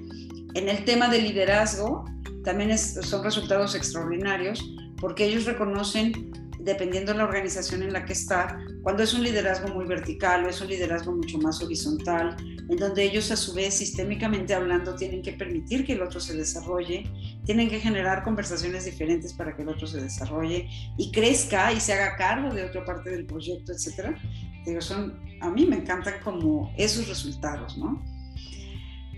En 0.55 0.67
el 0.67 0.83
tema 0.83 1.07
del 1.07 1.23
liderazgo, 1.23 2.03
también 2.43 2.77
son 2.77 3.23
resultados 3.23 3.75
extraordinarios, 3.75 4.75
porque 4.99 5.25
ellos 5.25 5.45
reconocen 5.45 6.33
dependiendo 6.69 7.11
de 7.11 7.17
la 7.17 7.23
organización 7.23 7.81
en 7.81 7.93
la 7.93 8.05
que 8.05 8.13
está, 8.13 8.59
cuando 8.83 9.01
es 9.01 9.13
un 9.15 9.23
liderazgo 9.23 9.69
muy 9.69 9.85
vertical 9.85 10.45
o 10.45 10.49
es 10.49 10.61
un 10.61 10.67
liderazgo 10.67 11.11
mucho 11.11 11.39
más 11.39 11.61
horizontal, 11.63 12.37
en 12.69 12.77
donde 12.77 13.03
ellos 13.03 13.31
a 13.31 13.35
su 13.35 13.53
vez 13.53 13.73
sistémicamente 13.73 14.53
hablando 14.53 14.95
tienen 14.95 15.23
que 15.23 15.33
permitir 15.33 15.83
que 15.83 15.93
el 15.93 16.03
otro 16.03 16.19
se 16.19 16.37
desarrolle, 16.37 17.11
tienen 17.43 17.69
que 17.69 17.79
generar 17.79 18.23
conversaciones 18.23 18.85
diferentes 18.85 19.33
para 19.33 19.55
que 19.55 19.63
el 19.63 19.69
otro 19.69 19.87
se 19.87 19.99
desarrolle 19.99 20.69
y 20.97 21.11
crezca 21.11 21.73
y 21.73 21.79
se 21.79 21.93
haga 21.93 22.15
cargo 22.15 22.53
de 22.53 22.65
otra 22.65 22.85
parte 22.85 23.09
del 23.09 23.25
proyecto, 23.25 23.71
etcétera. 23.71 24.15
Digo, 24.63 24.79
son, 24.81 25.19
a 25.41 25.49
mí 25.49 25.65
me 25.65 25.77
encantan 25.77 26.15
como 26.23 26.71
esos 26.77 27.07
resultados, 27.07 27.77
¿no? 27.79 28.03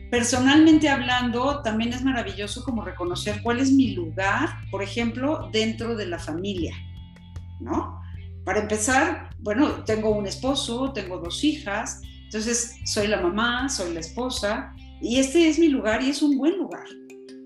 Personalmente 0.10 0.88
hablando, 0.88 1.62
también 1.62 1.92
es 1.92 2.02
maravilloso 2.02 2.64
como 2.64 2.84
reconocer 2.84 3.42
cuál 3.44 3.60
es 3.60 3.72
mi 3.72 3.94
lugar, 3.94 4.50
por 4.70 4.84
ejemplo, 4.84 5.50
dentro 5.52 5.96
de 5.96 6.06
la 6.06 6.20
familia 6.20 6.74
¿no? 7.62 8.02
Para 8.44 8.60
empezar, 8.60 9.30
bueno, 9.40 9.84
tengo 9.86 10.10
un 10.10 10.26
esposo, 10.26 10.92
tengo 10.94 11.20
dos 11.20 11.44
hijas, 11.44 12.02
entonces 12.24 12.76
soy 12.86 13.08
la 13.08 13.22
mamá, 13.22 13.70
soy 13.70 13.94
la 13.94 14.00
esposa, 14.00 14.74
y 15.02 15.20
este 15.20 15.50
es 15.50 15.60
mi 15.60 15.68
lugar 15.68 16.02
y 16.04 16.10
es 16.10 16.22
un 16.22 16.38
buen 16.38 16.58
lugar. 16.58 16.86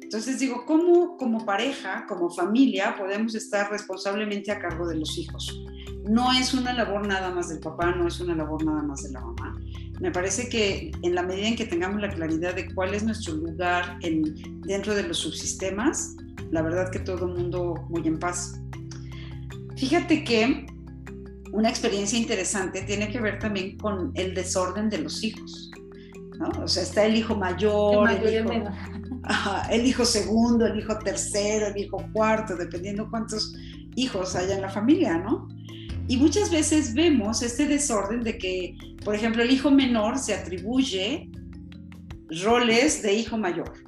Entonces 0.01 0.39
digo, 0.39 0.65
¿cómo 0.65 1.17
como 1.17 1.45
pareja, 1.45 2.05
como 2.07 2.29
familia, 2.29 2.95
podemos 2.97 3.33
estar 3.33 3.71
responsablemente 3.71 4.51
a 4.51 4.59
cargo 4.59 4.87
de 4.87 4.97
los 4.97 5.17
hijos? 5.17 5.61
No 6.07 6.31
es 6.31 6.53
una 6.53 6.73
labor 6.73 7.07
nada 7.07 7.31
más 7.31 7.49
del 7.49 7.59
papá, 7.59 7.91
no 7.91 8.07
es 8.07 8.19
una 8.19 8.35
labor 8.35 8.63
nada 8.63 8.83
más 8.83 9.01
de 9.03 9.11
la 9.11 9.21
mamá. 9.21 9.59
Me 9.99 10.11
parece 10.11 10.47
que 10.47 10.91
en 11.01 11.15
la 11.15 11.23
medida 11.23 11.47
en 11.47 11.55
que 11.55 11.65
tengamos 11.65 11.99
la 12.01 12.09
claridad 12.09 12.53
de 12.53 12.71
cuál 12.75 12.93
es 12.93 13.03
nuestro 13.03 13.33
lugar 13.33 13.97
en, 14.01 14.61
dentro 14.61 14.93
de 14.93 15.03
los 15.03 15.17
subsistemas, 15.17 16.15
la 16.51 16.61
verdad 16.61 16.91
que 16.91 16.99
todo 16.99 17.25
el 17.25 17.33
mundo 17.33 17.73
muy 17.89 18.07
en 18.07 18.19
paz. 18.19 18.61
Fíjate 19.77 20.23
que 20.23 20.65
una 21.51 21.69
experiencia 21.69 22.17
interesante 22.17 22.81
tiene 22.83 23.09
que 23.09 23.19
ver 23.19 23.39
también 23.39 23.77
con 23.77 24.11
el 24.15 24.33
desorden 24.33 24.89
de 24.89 24.99
los 24.99 25.23
hijos. 25.23 25.71
¿no? 26.39 26.49
O 26.63 26.67
sea, 26.67 26.83
está 26.83 27.05
el 27.05 27.15
hijo 27.15 27.35
mayor, 27.35 28.09
el, 29.69 29.85
hijo, 29.85 30.05
segundo, 30.05 30.65
el 30.65 30.79
hijo 30.79 30.97
tercero, 30.99 31.67
el 31.67 31.77
hijo 31.77 32.05
cuarto, 32.13 32.55
dependiendo 32.55 33.09
cuántos 33.09 33.53
hijos 33.95 34.35
haya 34.35 34.55
en 34.55 34.61
la 34.61 34.69
familia, 34.69 35.17
¿no? 35.17 35.47
Y 36.07 36.17
muchas 36.17 36.51
veces 36.51 36.93
vemos 36.93 37.41
este 37.41 37.67
desorden 37.67 38.21
de 38.21 38.37
que, 38.37 38.75
por 39.03 39.15
ejemplo, 39.15 39.41
el 39.41 39.49
hijo 39.49 39.71
menor 39.71 40.19
se 40.19 40.33
atribuye 40.33 41.29
roles 42.43 43.01
de 43.01 43.13
hijo 43.13 43.37
mayor 43.37 43.85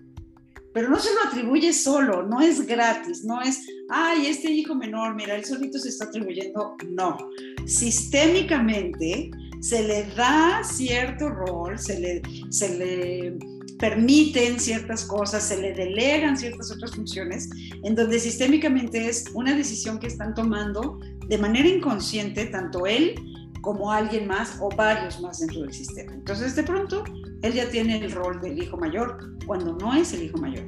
pero 0.78 0.90
no 0.90 1.00
se 1.00 1.12
lo 1.12 1.28
atribuye 1.28 1.74
solo, 1.74 2.22
no 2.22 2.40
es 2.40 2.68
gratis, 2.68 3.24
no 3.24 3.42
es, 3.42 3.66
ay, 3.90 4.28
este 4.28 4.52
hijo 4.52 4.76
menor, 4.76 5.16
mira, 5.16 5.36
él 5.36 5.46
solito 5.46 5.80
se 5.80 5.90
está 5.90 6.06
atribuyendo, 6.06 6.76
no. 6.90 7.18
Sistémicamente 7.66 9.32
se 9.60 9.84
le 9.88 10.06
da 10.16 10.64
cierto 10.64 11.30
rol, 11.30 11.78
se 11.80 12.00
le, 12.00 12.22
se 12.50 12.78
le 12.78 13.38
permiten 13.78 14.60
ciertas 14.60 15.06
cosas, 15.06 15.44
se 15.44 15.62
le 15.62 15.74
delegan 15.74 16.38
ciertas 16.38 16.72
otras 16.72 16.92
funciones, 16.96 17.50
en 17.84 17.96
donde 17.96 18.20
sistémicamente 18.20 19.08
es 19.08 19.26
una 19.34 19.56
decisión 19.56 20.00
que 20.00 20.08
están 20.08 20.34
tomando 20.34 21.00
de 21.28 21.38
manera 21.38 21.68
inconsciente 21.68 22.48
tanto 22.48 22.86
él 22.86 23.16
como 23.62 23.92
alguien 23.92 24.28
más 24.28 24.58
o 24.62 24.70
varios 24.70 25.20
más 25.22 25.40
dentro 25.40 25.62
del 25.62 25.74
sistema. 25.74 26.14
Entonces, 26.14 26.56
de 26.56 26.64
pronto, 26.64 27.04
él 27.42 27.54
ya 27.54 27.70
tiene 27.70 27.98
el 27.98 28.12
rol 28.12 28.40
del 28.42 28.62
hijo 28.62 28.78
mayor 28.78 29.38
cuando 29.46 29.74
no 29.74 29.94
es 29.94 30.14
el 30.14 30.24
hijo 30.24 30.38
mayor. 30.38 30.66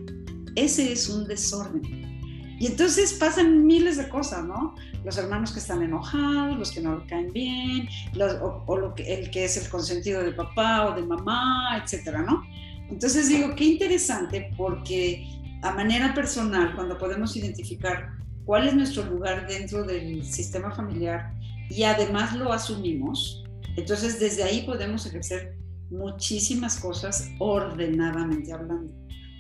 Ese 0.56 0.92
es 0.92 1.10
un 1.10 1.26
desorden. 1.26 2.09
Y 2.60 2.68
entonces 2.68 3.14
pasan 3.14 3.66
miles 3.66 3.96
de 3.96 4.10
cosas, 4.10 4.44
¿no? 4.44 4.76
Los 5.06 5.18
hermanos 5.18 5.54
que 5.54 5.60
están 5.60 5.82
enojados, 5.82 6.58
los 6.58 6.72
que 6.72 6.82
no 6.82 7.00
le 7.00 7.06
caen 7.06 7.32
bien, 7.32 7.88
o, 8.68 8.78
lo 8.78 8.94
que, 8.94 9.14
el 9.14 9.32
que 9.32 9.46
es 9.46 9.56
el 9.56 9.70
consentido 9.70 10.22
de 10.22 10.34
papá 10.34 10.88
o 10.88 10.96
de 10.96 11.04
mamá, 11.04 11.82
etcétera, 11.82 12.22
¿no? 12.22 12.44
Entonces 12.90 13.30
digo, 13.30 13.56
qué 13.56 13.64
interesante 13.64 14.52
porque 14.58 15.26
a 15.62 15.72
manera 15.72 16.14
personal, 16.14 16.76
cuando 16.76 16.98
podemos 16.98 17.36
identificar 17.38 18.10
cuál 18.44 18.68
es 18.68 18.74
nuestro 18.74 19.06
lugar 19.06 19.48
dentro 19.48 19.84
del 19.84 20.26
sistema 20.26 20.72
familiar 20.72 21.34
y 21.70 21.84
además 21.84 22.36
lo 22.36 22.52
asumimos, 22.52 23.46
entonces 23.78 24.20
desde 24.20 24.44
ahí 24.44 24.64
podemos 24.64 25.06
ejercer 25.06 25.56
muchísimas 25.90 26.78
cosas 26.78 27.30
ordenadamente 27.40 28.52
hablando, 28.52 28.92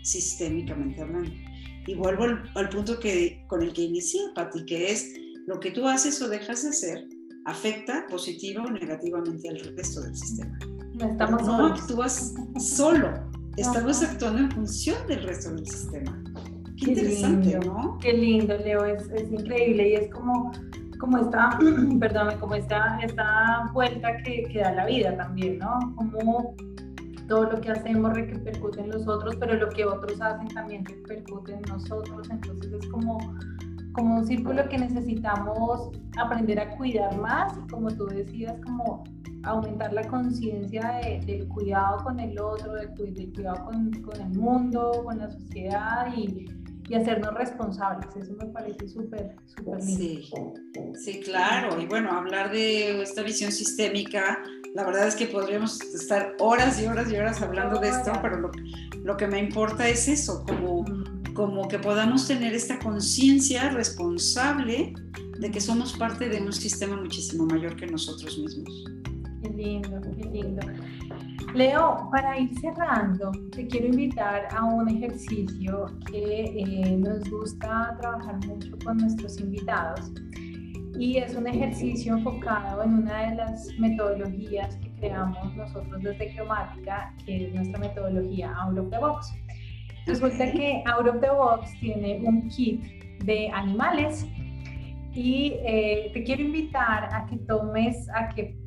sistémicamente 0.03 1.01
hablando. 1.01 1.48
Y 1.89 1.95
vuelvo 1.95 2.25
al, 2.53 2.69
punto 2.69 2.99
que, 2.99 3.43
con 3.47 3.63
el 3.63 3.73
que 3.73 3.81
inicié, 3.81 4.21
Pati, 4.35 4.63
que 4.63 4.91
es 4.91 5.15
lo 5.47 5.59
que 5.59 5.71
tú 5.71 5.87
haces 5.87 6.21
o 6.21 6.29
dejas 6.29 6.61
de 6.61 6.69
hacer 6.69 7.07
afecta 7.45 8.05
positiva 8.11 8.63
o 8.63 8.69
negativamente 8.69 9.49
al 9.49 9.59
resto 9.75 10.01
del 10.01 10.15
sistema. 10.15 10.55
No, 10.93 11.09
estamos 11.09 11.47
no 11.47 11.65
actúas 11.65 12.35
solo, 12.59 13.09
estamos 13.57 14.03
actuando 14.03 14.41
en 14.41 14.51
función 14.51 14.97
del 15.07 15.23
resto 15.23 15.49
del 15.49 15.65
sistema. 15.65 16.23
Qué, 16.77 16.91
interesante, 16.91 17.59
¿no? 17.65 17.97
Qué 17.99 18.13
lindo, 18.13 18.55
Leo, 18.55 18.85
es, 18.85 19.09
es 19.09 19.31
increíble 19.31 19.89
y 19.89 19.93
es 19.95 20.11
como 20.11 20.51
como 20.99 21.17
esta, 21.17 21.57
perdón, 21.99 22.37
como 22.39 22.53
esta, 22.53 22.99
esta 23.01 23.71
vuelta 23.73 24.17
que, 24.17 24.43
que 24.43 24.59
da 24.59 24.73
la 24.73 24.85
vida 24.85 25.17
también, 25.17 25.57
¿no? 25.57 25.95
Como 25.95 26.55
todo 27.29 27.43
lo 27.43 27.61
que 27.61 27.71
hacemos 27.71 28.13
repercute 28.13 28.81
en 28.81 28.89
los 28.89 29.07
otros, 29.07 29.35
pero 29.37 29.53
lo 29.53 29.69
que 29.69 29.85
otros 29.85 30.19
hacen 30.19 30.47
también 30.49 30.83
repercute 30.83 31.53
en 31.53 31.61
nosotros. 31.61 32.27
Entonces 32.29 32.73
es 32.73 32.87
como, 32.87 33.19
como 33.93 34.17
un 34.17 34.25
círculo 34.25 34.67
que 34.67 34.79
necesitamos 34.79 35.91
aprender 36.17 36.59
a 36.59 36.75
cuidar 36.75 37.15
más 37.17 37.53
y 37.57 37.67
como 37.69 37.89
tú 37.91 38.07
decías, 38.07 38.59
como 38.65 39.03
aumentar 39.43 39.93
la 39.93 40.05
conciencia 40.07 40.99
del 41.25 41.47
cuidado 41.47 42.03
con 42.03 42.19
el 42.19 42.37
otro, 42.39 42.73
del, 42.73 42.93
cuidado 43.33 43.63
con, 43.65 43.91
con, 44.01 44.21
el 44.21 44.37
mundo, 44.37 45.03
con 45.05 45.19
la 45.19 45.29
sociedad 45.29 46.13
y, 46.17 46.47
y 46.89 46.95
hacernos 46.95 47.33
responsables. 47.35 48.09
Eso 48.15 48.33
me 48.33 48.47
parece 48.47 48.87
súper, 48.87 49.35
súper 49.45 49.83
lindo. 49.83 50.01
Sí, 50.03 50.31
sí, 50.95 51.19
claro. 51.21 51.79
Y 51.79 51.85
bueno, 51.85 52.11
hablar 52.11 52.51
de 52.51 53.01
esta 53.01 53.21
visión 53.21 53.51
sistémica 53.51 54.43
la 54.75 54.85
verdad 54.85 55.07
es 55.07 55.15
que 55.15 55.25
podríamos 55.25 55.81
estar 55.81 56.35
horas 56.39 56.81
y 56.81 56.85
horas 56.85 57.11
y 57.11 57.15
horas 57.15 57.41
hablando 57.41 57.79
de 57.79 57.89
esto, 57.89 58.11
pero 58.21 58.39
lo, 58.39 58.51
lo 59.03 59.17
que 59.17 59.27
me 59.27 59.39
importa 59.39 59.87
es 59.87 60.07
eso, 60.07 60.43
como, 60.45 60.85
como 61.33 61.67
que 61.67 61.79
podamos 61.79 62.27
tener 62.27 62.53
esta 62.53 62.77
conciencia 62.79 63.69
responsable 63.69 64.93
de 65.39 65.51
que 65.51 65.59
somos 65.59 65.93
parte 65.93 66.29
de 66.29 66.41
un 66.41 66.53
sistema 66.53 66.97
muchísimo 66.97 67.45
mayor 67.45 67.75
que 67.75 67.87
nosotros 67.87 68.37
mismos. 68.37 68.85
Qué 69.41 69.49
lindo, 69.49 70.01
qué 70.01 70.25
lindo. 70.25 70.61
Leo, 71.53 72.07
para 72.11 72.37
ir 72.37 72.53
cerrando, 72.59 73.31
te 73.51 73.65
quiero 73.65 73.87
invitar 73.87 74.47
a 74.55 74.63
un 74.65 74.87
ejercicio 74.87 75.87
que 76.11 76.43
eh, 76.43 76.97
nos 76.97 77.27
gusta 77.27 77.97
trabajar 77.99 78.35
mucho 78.45 78.77
con 78.85 78.97
nuestros 78.97 79.39
invitados 79.39 80.11
y 80.99 81.17
es 81.17 81.35
un 81.35 81.47
ejercicio 81.47 82.17
enfocado 82.17 82.83
en 82.83 82.93
una 82.99 83.29
de 83.29 83.35
las 83.35 83.67
metodologías 83.79 84.75
que 84.77 84.91
creamos 84.95 85.55
nosotros 85.55 86.03
desde 86.03 86.35
Cromática, 86.35 87.15
que 87.25 87.47
es 87.47 87.55
nuestra 87.55 87.79
metodología 87.79 88.53
Out 88.55 88.77
of 88.77 88.89
the 88.91 88.99
Box. 88.99 89.33
Resulta 90.05 90.51
que 90.51 90.83
Out 90.85 91.07
of 91.07 91.19
the 91.19 91.29
Box 91.31 91.71
tiene 91.79 92.21
un 92.23 92.47
kit 92.49 92.83
de 93.23 93.49
animales 93.49 94.27
y 95.13 95.53
eh, 95.65 96.11
te 96.13 96.23
quiero 96.23 96.43
invitar 96.43 97.09
a 97.11 97.25
que 97.25 97.37
tomes, 97.37 98.07
a 98.09 98.29
que 98.29 98.58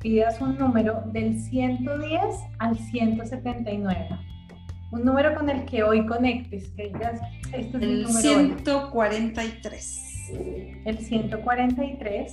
pidas 0.00 0.40
un 0.40 0.58
número 0.58 1.02
del 1.12 1.38
110 1.40 2.20
al 2.58 2.76
179 2.76 4.08
un 4.92 5.04
número 5.04 5.34
con 5.34 5.50
el 5.50 5.64
que 5.64 5.82
hoy 5.82 6.06
conectes, 6.06 6.70
que 6.70 6.84
digas, 6.84 7.20
este 7.52 7.76
es 7.76 7.82
el, 7.82 8.02
número 8.04 8.20
143 8.20 10.06
el 10.84 10.98
143. 10.98 12.32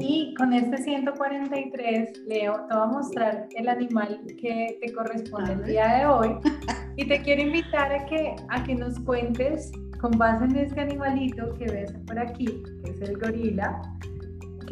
Y 0.00 0.34
con 0.34 0.52
este 0.52 0.78
143, 0.78 2.22
Leo, 2.26 2.66
te 2.66 2.74
voy 2.74 2.82
a 2.82 2.86
mostrar 2.86 3.48
el 3.54 3.68
animal 3.68 4.20
que 4.40 4.78
te 4.80 4.92
corresponde 4.92 5.52
el 5.52 5.64
día 5.64 5.98
de 5.98 6.06
hoy. 6.06 6.28
Y 6.94 7.08
te 7.08 7.22
quiero 7.22 7.40
invitar 7.40 7.90
a 7.90 8.04
que, 8.04 8.36
a 8.50 8.62
que 8.64 8.74
nos 8.74 9.00
cuentes, 9.00 9.72
con 9.98 10.10
base 10.10 10.44
en 10.44 10.56
este 10.56 10.78
animalito 10.78 11.54
que 11.54 11.64
ves 11.64 11.90
por 12.06 12.18
aquí, 12.18 12.44
que 12.44 12.90
es 12.90 13.00
el 13.00 13.18
gorila, 13.18 13.80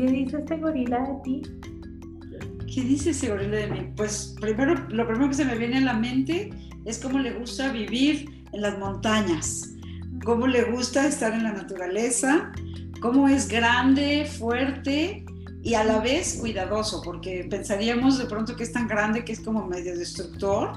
¿qué 0.06 0.12
dice 0.12 0.38
este 0.38 0.56
gorila 0.56 0.98
de 1.00 1.14
ti? 1.24 1.42
¿Qué 2.72 2.82
dice 2.82 3.10
ese 3.10 3.28
gorila 3.28 3.56
de 3.58 3.66
mí? 3.68 3.92
Pues 3.96 4.34
primero, 4.40 4.74
lo 4.88 5.06
primero 5.06 5.28
que 5.28 5.34
se 5.34 5.44
me 5.44 5.56
viene 5.56 5.78
a 5.78 5.80
la 5.80 5.94
mente 5.94 6.50
es 6.84 6.98
cómo 6.98 7.18
le 7.18 7.32
gusta 7.32 7.72
vivir 7.72 8.44
en 8.52 8.62
las 8.62 8.78
montañas 8.78 9.70
cómo 10.24 10.46
le 10.46 10.64
gusta 10.64 11.06
estar 11.06 11.32
en 11.32 11.44
la 11.44 11.52
naturaleza, 11.52 12.52
cómo 13.00 13.28
es 13.28 13.48
grande, 13.48 14.26
fuerte 14.26 15.24
y 15.62 15.74
a 15.74 15.84
la 15.84 15.98
vez 16.00 16.38
cuidadoso, 16.40 17.02
porque 17.02 17.46
pensaríamos 17.48 18.18
de 18.18 18.26
pronto 18.26 18.56
que 18.56 18.64
es 18.64 18.72
tan 18.72 18.88
grande 18.88 19.24
que 19.24 19.32
es 19.32 19.40
como 19.40 19.66
medio 19.66 19.96
destructor, 19.96 20.72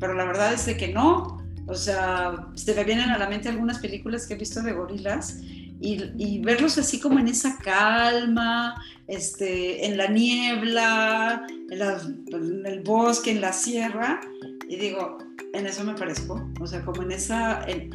pero 0.00 0.14
la 0.14 0.24
verdad 0.24 0.52
es 0.54 0.66
de 0.66 0.76
que 0.76 0.88
no. 0.88 1.38
O 1.66 1.74
sea, 1.74 2.48
se 2.54 2.74
me 2.74 2.84
vienen 2.84 3.10
a 3.10 3.18
la 3.18 3.28
mente 3.28 3.48
algunas 3.48 3.78
películas 3.78 4.26
que 4.26 4.34
he 4.34 4.38
visto 4.38 4.62
de 4.62 4.72
gorilas 4.72 5.40
y, 5.80 6.40
verlos 6.40 6.76
así 6.78 6.98
como 7.00 7.18
en 7.18 7.28
esa 7.28 7.56
calma, 7.58 8.74
este, 9.06 9.86
en 9.86 9.96
la 9.96 10.08
niebla, 10.08 11.46
en 11.70 12.66
el 12.66 12.80
bosque, 12.82 13.30
en 13.30 13.40
la 13.40 13.52
sierra, 13.52 14.20
y 14.68 14.76
digo, 14.76 15.18
en 15.54 15.66
eso 15.66 15.84
me 15.84 15.94
parezco, 15.94 16.46
o 16.60 16.66
sea, 16.66 16.84
como 16.84 17.02
en 17.02 17.12
esa, 17.12 17.64
en, 17.68 17.90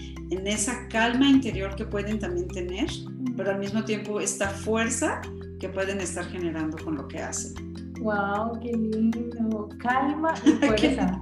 esa 0.48 0.88
calma 0.88 1.28
interior 1.28 1.76
que 1.76 1.86
pueden 1.86 2.19
también 2.19 2.48
tener, 2.48 2.89
pero 3.38 3.52
al 3.52 3.60
mismo 3.60 3.84
tiempo 3.84 4.19
esta 4.19 4.50
fuerza 4.50 5.22
que 5.60 5.69
pueden 5.69 6.02
estar 6.02 6.26
generando 6.26 6.78
con 6.84 6.96
lo 6.96 7.08
que 7.08 7.19
hacen. 7.19 7.54
¡Wow! 8.02 8.60
¡Qué 8.60 8.72
lindo! 8.72 9.69
Calma 9.80 10.34
y 10.46 10.52
fuerza. 10.65 11.22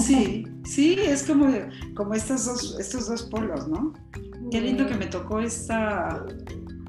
sí, 0.00 0.46
sí, 0.64 0.96
es 0.98 1.22
como, 1.22 1.48
como 1.94 2.14
estos, 2.14 2.46
dos, 2.46 2.76
estos 2.80 3.08
dos 3.08 3.22
polos, 3.24 3.68
¿no? 3.68 3.92
Qué 4.50 4.60
lindo 4.60 4.86
que 4.86 4.94
me 4.94 5.06
tocó 5.06 5.40
esta, 5.40 6.24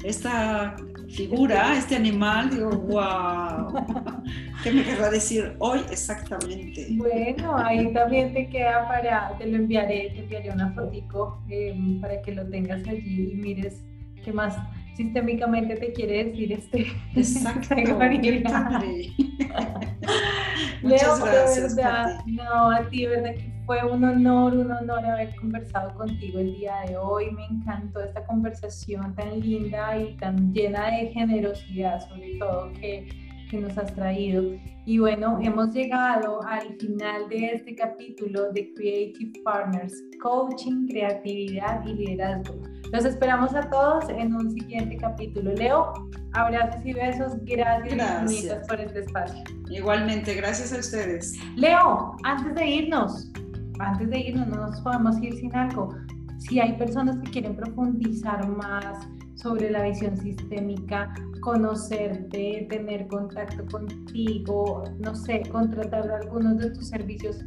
esta 0.03 0.75
figura, 1.09 1.77
este 1.77 1.95
animal, 1.95 2.49
digo, 2.49 2.69
wow, 2.69 3.73
¿qué 4.63 4.71
me 4.71 4.83
querrá 4.83 5.09
decir 5.09 5.55
hoy 5.59 5.81
exactamente? 5.91 6.87
Bueno, 6.91 7.55
ahí 7.57 7.91
también 7.93 8.33
te 8.33 8.49
queda 8.49 8.87
para, 8.87 9.37
te 9.37 9.47
lo 9.47 9.57
enviaré, 9.57 10.11
te 10.11 10.19
enviaré 10.19 10.51
una 10.51 10.71
fotico 10.73 11.41
em, 11.49 12.01
para 12.01 12.21
que 12.21 12.33
lo 12.33 12.47
tengas 12.49 12.85
allí 12.87 13.31
y 13.33 13.35
mires 13.35 13.81
qué 14.23 14.33
más 14.33 14.57
sistémicamente 14.95 15.75
te 15.75 15.93
quiere 15.93 16.25
decir 16.25 16.53
este. 16.53 16.87
Exacto, 17.15 17.75
qué 17.75 18.41
padre. 18.43 19.09
Leo, 20.81 21.17
de 21.17 21.61
verdad, 21.61 22.19
no, 22.25 22.71
a 22.71 22.87
ti, 22.89 23.05
verdad 23.05 23.33
que 23.35 23.54
fue 23.65 23.83
un 23.83 24.03
honor, 24.03 24.53
un 24.53 24.71
honor 24.71 25.05
haber 25.05 25.35
conversado 25.35 25.93
contigo 25.95 26.39
el 26.39 26.55
día 26.55 26.81
de 26.87 26.97
hoy. 26.97 27.31
Me 27.31 27.45
encantó 27.45 28.01
esta 28.01 28.23
conversación 28.25 29.15
tan 29.15 29.39
linda 29.39 29.97
y 29.97 30.15
tan 30.17 30.53
llena 30.53 30.91
de 30.91 31.07
generosidad, 31.07 32.07
sobre 32.07 32.37
todo, 32.37 32.71
que, 32.73 33.07
que 33.49 33.59
nos 33.59 33.77
has 33.77 33.93
traído. 33.93 34.43
Y 34.85 34.99
bueno, 34.99 35.39
hemos 35.41 35.73
llegado 35.73 36.43
al 36.43 36.75
final 36.75 37.27
de 37.29 37.53
este 37.53 37.75
capítulo 37.75 38.51
de 38.51 38.71
Creative 38.75 39.41
Partners, 39.43 40.03
Coaching, 40.21 40.87
Creatividad 40.87 41.83
y 41.85 41.93
Liderazgo. 41.93 42.61
Los 42.91 43.03
esperamos 43.03 43.55
a 43.55 43.67
todos 43.69 44.07
en 44.09 44.35
un 44.35 44.51
siguiente 44.51 44.97
capítulo. 44.97 45.53
Leo, 45.53 45.91
abrazos 46.33 46.85
y 46.85 46.93
besos. 46.93 47.33
Gracias, 47.41 47.95
gracias. 47.95 48.67
por 48.67 48.79
este 48.79 48.99
espacio. 48.99 49.43
Igualmente, 49.69 50.35
gracias 50.35 50.71
a 50.71 50.77
ustedes. 50.77 51.33
Leo, 51.55 52.15
antes 52.23 52.53
de 52.53 52.67
irnos, 52.67 53.31
antes 53.79 54.09
de 54.09 54.19
irnos, 54.19 54.47
no 54.47 54.67
nos 54.67 54.81
podemos 54.81 55.21
ir 55.21 55.35
sin 55.35 55.55
algo. 55.55 55.95
Si 56.37 56.59
hay 56.59 56.73
personas 56.73 57.17
que 57.19 57.31
quieren 57.31 57.55
profundizar 57.55 58.45
más 58.47 59.07
sobre 59.35 59.71
la 59.71 59.83
visión 59.83 60.17
sistémica, 60.17 61.13
conocerte, 61.41 62.67
tener 62.69 63.07
contacto 63.07 63.65
contigo, 63.67 64.83
no 64.99 65.15
sé, 65.15 65.43
contratar 65.51 66.09
algunos 66.09 66.57
de 66.57 66.71
tus 66.71 66.87
servicios, 66.87 67.37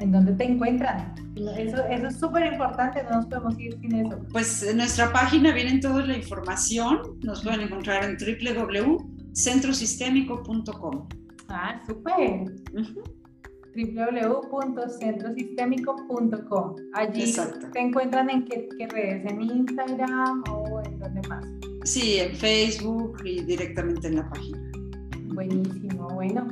¿en 0.00 0.12
dónde 0.12 0.34
te 0.34 0.44
encuentran? 0.44 1.14
Eso, 1.56 1.82
eso 1.84 2.06
es 2.06 2.18
súper 2.18 2.52
importante, 2.52 3.02
no 3.04 3.12
nos 3.16 3.24
podemos 3.26 3.58
ir 3.58 3.78
sin 3.80 3.94
eso. 3.94 4.18
Pues 4.32 4.62
en 4.62 4.76
nuestra 4.78 5.12
página 5.12 5.52
viene 5.52 5.80
toda 5.80 6.04
la 6.04 6.16
información, 6.16 7.18
nos 7.22 7.42
pueden 7.42 7.62
encontrar 7.62 8.04
en 8.04 8.16
www.centrosistémico.com. 8.16 11.08
Ah, 11.48 11.80
súper 11.86 12.52
www.centrosistémico.com. 13.78 16.74
Allí 16.94 17.32
te 17.72 17.80
encuentran 17.80 18.28
en 18.30 18.44
qué, 18.44 18.68
redes, 18.90 19.30
en 19.30 19.42
Instagram 19.42 20.42
o 20.50 20.82
en 20.84 20.98
dónde 20.98 21.20
más. 21.28 21.46
Sí, 21.84 22.18
en 22.18 22.34
Facebook 22.34 23.18
y 23.24 23.42
directamente 23.42 24.08
en 24.08 24.16
la 24.16 24.28
página. 24.28 24.72
Buenísimo, 25.34 26.08
bueno 26.08 26.48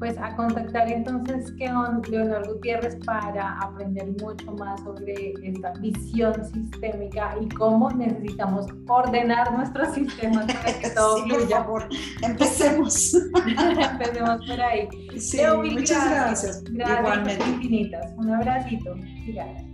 pues 0.00 0.16
a 0.18 0.34
contactar 0.34 0.90
entonces 0.90 1.52
con 1.52 2.00
Leonor 2.10 2.48
Gutiérrez 2.48 2.96
para 3.04 3.58
aprender 3.60 4.08
mucho 4.20 4.50
más 4.52 4.80
sobre 4.80 5.34
esta 5.42 5.72
visión 5.74 6.34
sistémica 6.46 7.36
y 7.40 7.48
cómo 7.50 7.90
necesitamos 7.90 8.66
ordenar 8.88 9.52
nuestros 9.52 9.94
sistemas 9.94 10.46
para 10.46 10.78
que 10.80 10.90
todo 10.96 11.18
sí, 11.18 11.30
Por 11.30 11.48
favor, 11.48 11.88
empecemos. 12.22 13.14
empecemos 13.44 14.46
por 14.46 14.60
ahí. 14.60 14.88
Sí, 15.18 15.40
muchas 15.54 16.10
gracias. 16.10 16.64
Gracias, 16.64 16.98
Igualmente. 16.98 17.48
infinitas. 17.48 18.12
Un 18.16 18.30
abracito. 18.30 18.94
Gracias. 19.26 19.69